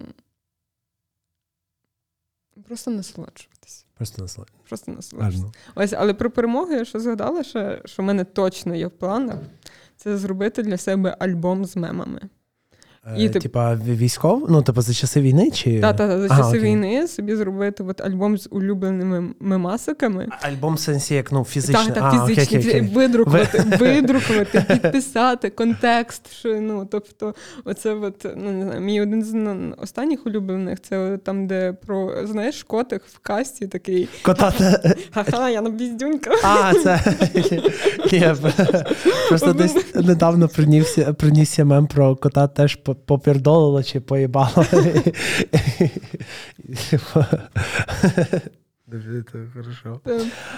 [2.66, 3.86] Просто насолоджуватися.
[3.94, 4.68] Просто насолоджуватися.
[4.70, 5.60] Просто насолоджуватися.
[5.76, 9.40] Ось, але про перемогу я що згадала, що, що в мене точно є в планах,
[9.96, 12.30] це зробити для себе альбом з мемами.
[13.18, 14.46] І, е, Типа військов?
[14.50, 15.52] Ну, типу, за часи війни?
[15.52, 15.80] чи...
[15.80, 20.28] Так, так, за часи ага, війни собі зробити от альбом з улюбленими мемасиками.
[20.42, 21.94] Альбом в сенсі, як ну, фізично.
[21.94, 22.60] Так, так, фізично.
[22.60, 22.82] Окей, окей.
[22.82, 26.34] Видрукувати, видрукувати, підписати контекст.
[26.34, 27.36] Що, ну, Тобто,
[27.66, 29.36] оце от, ну, не знаю, мій один з
[29.78, 34.10] останніх улюблених це там, де про, знаєш, котик в касті такий.
[34.22, 34.54] Кота.
[35.14, 36.32] Ха-ха, я на біздюнька.
[36.44, 37.16] А, це.
[39.30, 40.50] Просто десь недавно
[41.18, 44.66] принісся мем про кота теж попердолило чи поїбало.
[49.54, 50.00] Хорошо.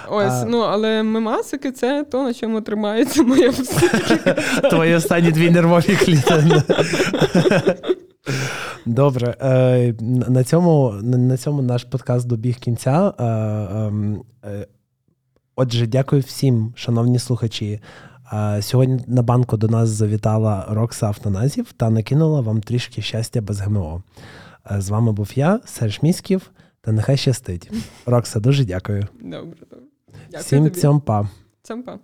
[0.10, 0.46] Ось, а...
[0.46, 4.34] ну, але мемасики це то, на чому тримається моя психіка.
[4.70, 6.64] Твої останні дві нервові клітини.
[8.86, 9.36] Добре.
[9.42, 9.94] Е,
[10.30, 13.14] на цьому на цьому наш подкаст добіг кінця.
[13.20, 14.68] Е, ем, е,
[15.56, 17.80] отже, дякую всім, шановні слухачі, Е,
[18.62, 24.04] Сьогодні на банку до нас завітала Рокса Автоназів та накинула вам трішки щастя без ГМО.
[24.78, 26.52] З вами був я, Серж Міськів,
[26.82, 27.72] та нехай щастить.
[28.06, 29.08] Рокса, дуже дякую.
[29.22, 29.86] Добре, добре.
[30.32, 30.80] Дякую Всім цьомпа.
[30.82, 31.30] цьом па.
[31.64, 32.00] Цьомпа.